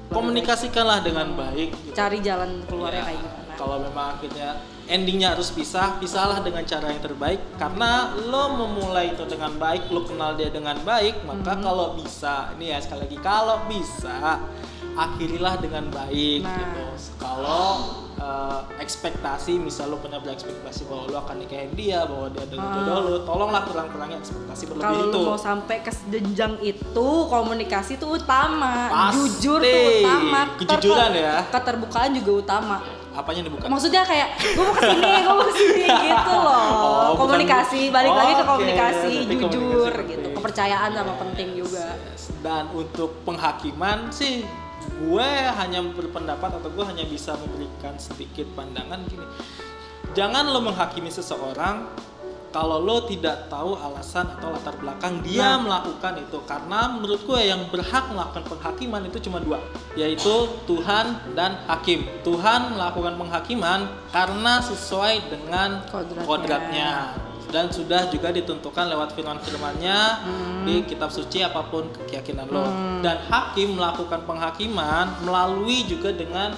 komunikasikanlah 0.09 0.99
dengan 0.99 1.27
baik 1.33 1.69
gitu. 1.75 1.93
cari 1.93 2.17
jalan 2.19 2.65
keluarnya 2.65 2.97
Ya, 2.97 3.05
kayak 3.05 3.19
gimana 3.21 3.48
Kalau 3.59 3.75
memang 3.77 4.15
akhirnya 4.15 4.55
endingnya 4.87 5.35
harus 5.35 5.51
pisah, 5.51 5.99
pisahlah 5.99 6.39
dengan 6.39 6.63
cara 6.63 6.87
yang 6.87 7.03
terbaik. 7.03 7.43
Karena 7.53 7.91
lo 8.17 8.55
memulai 8.55 9.11
itu 9.11 9.27
dengan 9.27 9.51
baik, 9.53 9.91
lo 9.91 10.01
kenal 10.01 10.33
dia 10.33 10.47
dengan 10.47 10.79
baik, 10.79 11.21
maka 11.23 11.53
Hmm. 11.53 11.61
kalau 11.61 11.87
bisa, 11.93 12.55
ini 12.55 12.71
ya 12.71 12.79
sekali 12.79 13.03
lagi 13.03 13.19
kalau 13.19 13.67
bisa, 13.67 14.39
akhirilah 14.95 15.59
dengan 15.59 15.85
baik 15.89 16.41
Nah. 16.41 16.55
gitu. 16.55 16.83
Kalau 17.17 17.67
eh, 18.19 18.83
ekspektasi, 18.83 19.55
misal 19.57 19.87
lo 19.87 19.97
punya 19.97 20.19
berekspektasi 20.19 20.83
bahwa 20.85 21.07
lo 21.07 21.17
akan 21.19 21.39
nikahin 21.39 21.71
dia, 21.71 22.03
bahwa 22.03 22.27
dia 22.27 22.43
adalah 22.43 22.65
Ah. 22.65 22.73
jodoh 22.75 22.97
lo, 23.05 23.19
tolonglah 23.23 23.63
kurang-kurangin 23.63 24.19
ekspektasi 24.19 24.63
berlebih 24.67 24.83
kalau 24.91 25.07
itu. 25.07 25.15
lu 25.15 25.23
mau 25.25 25.39
sampai 25.39 25.77
ke 25.79 25.91
jenjang 26.05 26.59
itu 26.59 27.07
komunikasi 27.25 27.95
itu 27.95 28.03
utama 28.05 28.91
Pasti. 28.91 29.15
jujur 29.15 29.59
tuh 29.61 29.87
utama 30.03 30.41
Kejujuran 30.53 30.99
Keter- 31.09 31.15
ya. 31.15 31.35
keterbukaan 31.47 32.11
juga 32.13 32.31
utama 32.43 32.75
Apanya 33.19 33.41
dibuka? 33.43 33.67
maksudnya 33.67 34.01
kayak 34.01 34.27
gue 34.39 34.63
mau 34.63 34.71
ke 34.71 34.81
sini 34.81 35.03
gue 35.19 35.27
mau 35.29 35.43
ke 35.43 35.53
sini 35.53 35.83
gitu 36.07 36.33
loh 36.33 36.63
Oh, 36.69 36.79
bukan- 37.11 37.19
komunikasi 37.35 37.81
balik 37.89 38.11
lagi 38.11 38.31
ke 38.31 38.39
Oke, 38.39 38.49
komunikasi 38.49 39.11
berarti 39.19 39.35
jujur 39.43 39.91
komunikasi 39.91 40.11
gitu 40.15 40.27
kepercayaan 40.31 40.91
sama 40.93 41.13
penting 41.19 41.49
juga. 41.53 41.87
Dan 42.39 42.63
untuk 42.71 43.11
penghakiman 43.21 44.07
sih 44.09 44.47
gue 44.95 45.29
hanya 45.51 45.79
berpendapat 45.85 46.49
atau 46.55 46.69
gue 46.69 46.85
hanya 46.85 47.03
bisa 47.03 47.35
memberikan 47.35 47.99
sedikit 47.99 48.47
pandangan 48.53 49.03
gini. 49.05 49.27
Jangan 50.09 50.47
lo 50.47 50.59
menghakimi 50.59 51.07
seseorang 51.07 51.85
kalau 52.49 52.79
lo 52.79 53.03
tidak 53.03 53.45
tahu 53.45 53.73
alasan 53.73 54.25
atau 54.31 54.49
latar 54.49 54.73
belakang 54.75 55.21
dia 55.21 55.37
Nah. 55.51 55.61
melakukan 55.61 56.13
itu 56.19 56.37
karena 56.43 56.79
menurut 56.89 57.21
gue 57.21 57.41
yang 57.41 57.61
berhak 57.67 58.05
melakukan 58.07 58.43
penghakiman 58.43 59.01
itu 59.03 59.17
cuma 59.21 59.37
dua 59.37 59.61
yaitu 59.93 60.35
Tuhan 60.65 61.05
dan 61.33 61.61
hakim 61.65 62.09
Tuhan 62.21 62.73
melakukan 62.73 63.15
penghakiman 63.15 63.79
karena 64.07 64.53
sesuai 64.59 65.27
dengan 65.27 65.85
Kodratnya. 65.85 66.25
kodratnya 66.25 66.91
dan 67.49 67.65
sudah 67.67 68.05
juga 68.07 68.29
ditentukan 68.29 68.85
lewat 68.87 69.13
firman-firmannya 69.13 69.97
di 70.63 70.85
kitab 70.85 71.09
suci 71.09 71.41
apa 71.41 71.61
pun 71.63 71.85
keyakinan 72.05 72.45
lo 72.45 72.61
Hmm. 72.61 73.01
dan 73.01 73.17
hakim 73.23 73.73
melakukan 73.73 74.21
penghakiman 74.23 75.17
melalui 75.19 75.81
juga 75.83 76.09
dengan 76.09 76.53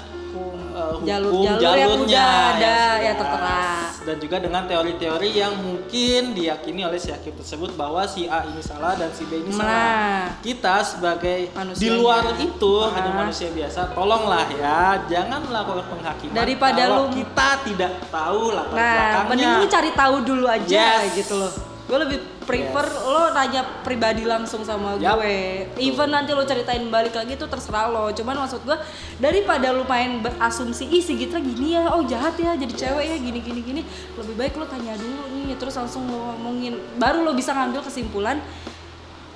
uh, 0.72 0.96
hukum 0.96 1.04
Jalur-jalur 1.04 1.44
yang 1.44 1.60
jalurnya 1.60 2.04
udah 2.08 2.32
ada, 2.50 2.76
sudah. 2.76 2.92
ya 3.00 3.14
tertera. 3.14 3.64
Dan 4.02 4.18
juga 4.18 4.38
dengan 4.38 4.66
teori-teori 4.66 5.30
yang 5.32 5.54
mungkin 5.56 6.34
diyakini 6.34 6.82
oleh 6.82 6.98
si 6.98 7.10
hakim 7.10 7.34
tersebut 7.34 7.74
bahwa 7.74 8.02
si 8.04 8.26
A 8.26 8.42
ini 8.44 8.58
salah 8.60 8.94
dan 8.94 9.10
si 9.10 9.24
B 9.24 9.38
ini 9.38 9.52
salah 9.52 10.34
kita 10.40 10.82
sebagai 10.82 11.48
di 11.48 11.54
Manusianya. 11.54 11.94
luar 11.96 12.24
itu 12.36 12.74
Ah. 12.80 12.90
hanya 12.92 13.12
manusia 13.16 13.50
biasa 13.50 13.94
tolonglah 13.94 14.46
ya 14.52 14.82
jangan 15.06 15.42
melakukan 15.44 15.86
penghakiman 15.88 16.34
Daripada 16.36 16.82
kalau 16.82 17.04
lu- 17.04 17.14
kita 17.14 17.48
tidak 17.64 17.92
tahu 18.08 18.42
latar 18.52 18.74
nah 18.74 18.90
belakangnya 18.92 19.30
mending 19.30 19.52
lu 19.56 19.68
cari 19.68 19.92
tahu 19.94 20.16
dulu 20.24 20.46
aja 20.48 20.84
Yes. 21.00 21.14
gitu 21.16 21.34
loh 21.38 21.52
gue 21.84 21.98
lebih 22.00 22.18
prefer 22.52 22.88
lo 23.08 23.32
nanya 23.32 23.64
pribadi 23.80 24.28
langsung 24.28 24.68
sama 24.68 25.00
Yap. 25.00 25.24
gue. 25.24 25.72
Even 25.80 26.12
nanti 26.12 26.36
lo 26.36 26.44
ceritain 26.44 26.84
balik 26.92 27.16
lagi 27.16 27.40
itu 27.40 27.48
terserah 27.48 27.88
lo. 27.88 28.12
Cuman 28.12 28.44
maksud 28.44 28.68
gue 28.68 28.76
daripada 29.24 29.72
lo 29.72 29.88
main 29.88 30.20
berasumsi 30.20 30.92
ih 30.92 31.00
si 31.00 31.16
Gitra 31.16 31.40
gini 31.40 31.80
ya 31.80 31.88
oh 31.96 32.04
jahat 32.04 32.36
ya 32.36 32.60
jadi 32.60 32.74
cewek 32.76 33.06
ya 33.08 33.16
gini 33.16 33.40
gini 33.40 33.62
gini. 33.64 33.82
Lebih 34.20 34.36
baik 34.36 34.54
lo 34.60 34.68
tanya 34.68 35.00
dulu 35.00 35.32
nih 35.32 35.56
terus 35.56 35.80
langsung 35.80 36.04
lo 36.12 36.36
ngomongin 36.36 36.76
baru 37.00 37.24
lo 37.24 37.32
bisa 37.32 37.56
ngambil 37.56 37.88
kesimpulan 37.88 38.44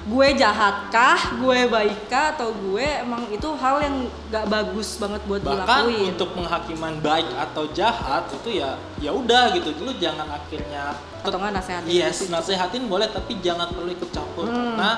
gue 0.05 0.27
jahatkah, 0.37 1.17
gue 1.41 1.65
baikkah 1.65 2.37
atau 2.37 2.53
gue 2.53 2.85
emang 3.01 3.25
itu 3.33 3.49
hal 3.57 3.81
yang 3.81 3.95
gak 4.29 4.45
bagus 4.45 5.01
banget 5.01 5.17
buat 5.25 5.41
bahkan 5.41 5.89
dilakuin. 5.89 6.13
untuk 6.13 6.29
penghakiman 6.37 6.93
baik 7.01 7.25
atau 7.33 7.65
jahat 7.73 8.29
itu 8.29 8.61
ya 8.61 8.77
ya 9.01 9.09
udah 9.09 9.57
gitu 9.57 9.73
lu 9.81 9.97
jangan 9.97 10.29
akhirnya 10.29 10.93
atau 11.25 11.41
nggak 11.41 11.57
nasehatin 11.57 11.89
yes 11.89 12.21
gitu. 12.21 12.29
nasehatin 12.29 12.85
boleh 12.85 13.09
tapi 13.09 13.41
jangan 13.41 13.65
perlu 13.73 13.89
ikut 13.89 14.09
campur 14.13 14.45
Hmm. 14.45 14.77
karena 14.77 14.91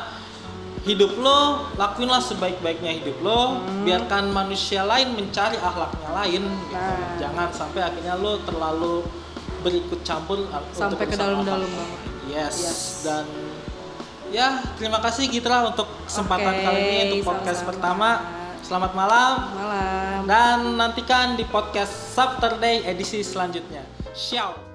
hidup 0.83 1.11
lo 1.19 1.39
lakuinlah 1.79 2.19
sebaik-baiknya 2.19 2.99
hidup 2.99 3.23
lo 3.23 3.63
Hmm. 3.63 3.87
biarkan 3.87 4.35
manusia 4.35 4.83
lain 4.83 5.15
mencari 5.15 5.55
akhlaknya 5.55 6.09
lain 6.11 6.43
gitu. 6.67 6.75
Nah. 6.75 7.15
jangan 7.15 7.47
sampai 7.55 7.79
akhirnya 7.79 8.19
lo 8.19 8.43
terlalu 8.43 9.07
berikut 9.63 10.03
campur 10.03 10.43
untuk 10.43 10.75
Sampai 10.75 11.07
ke 11.07 11.15
dalam-dalam 11.15 11.71
yes. 12.27 12.55
Yes. 12.59 12.79
dan 13.07 13.23
ya 14.31 14.61
terima 14.75 14.99
kasih 14.99 15.29
Gitra 15.31 15.71
untuk 15.71 15.87
kesempatan 16.05 16.53
Oke, 16.53 16.63
kali 16.63 16.81
ini 16.83 17.01
untuk 17.21 17.31
podcast 17.33 17.63
sama-sama. 17.63 17.71
pertama 17.71 18.09
selamat 18.63 18.91
malam 18.93 19.33
malam 19.55 20.19
dan 20.27 20.57
nantikan 20.75 21.39
di 21.39 21.47
podcast 21.47 21.91
Saturday 22.11 22.83
edisi 22.83 23.23
selanjutnya. 23.23 23.87
Ciao. 24.11 24.66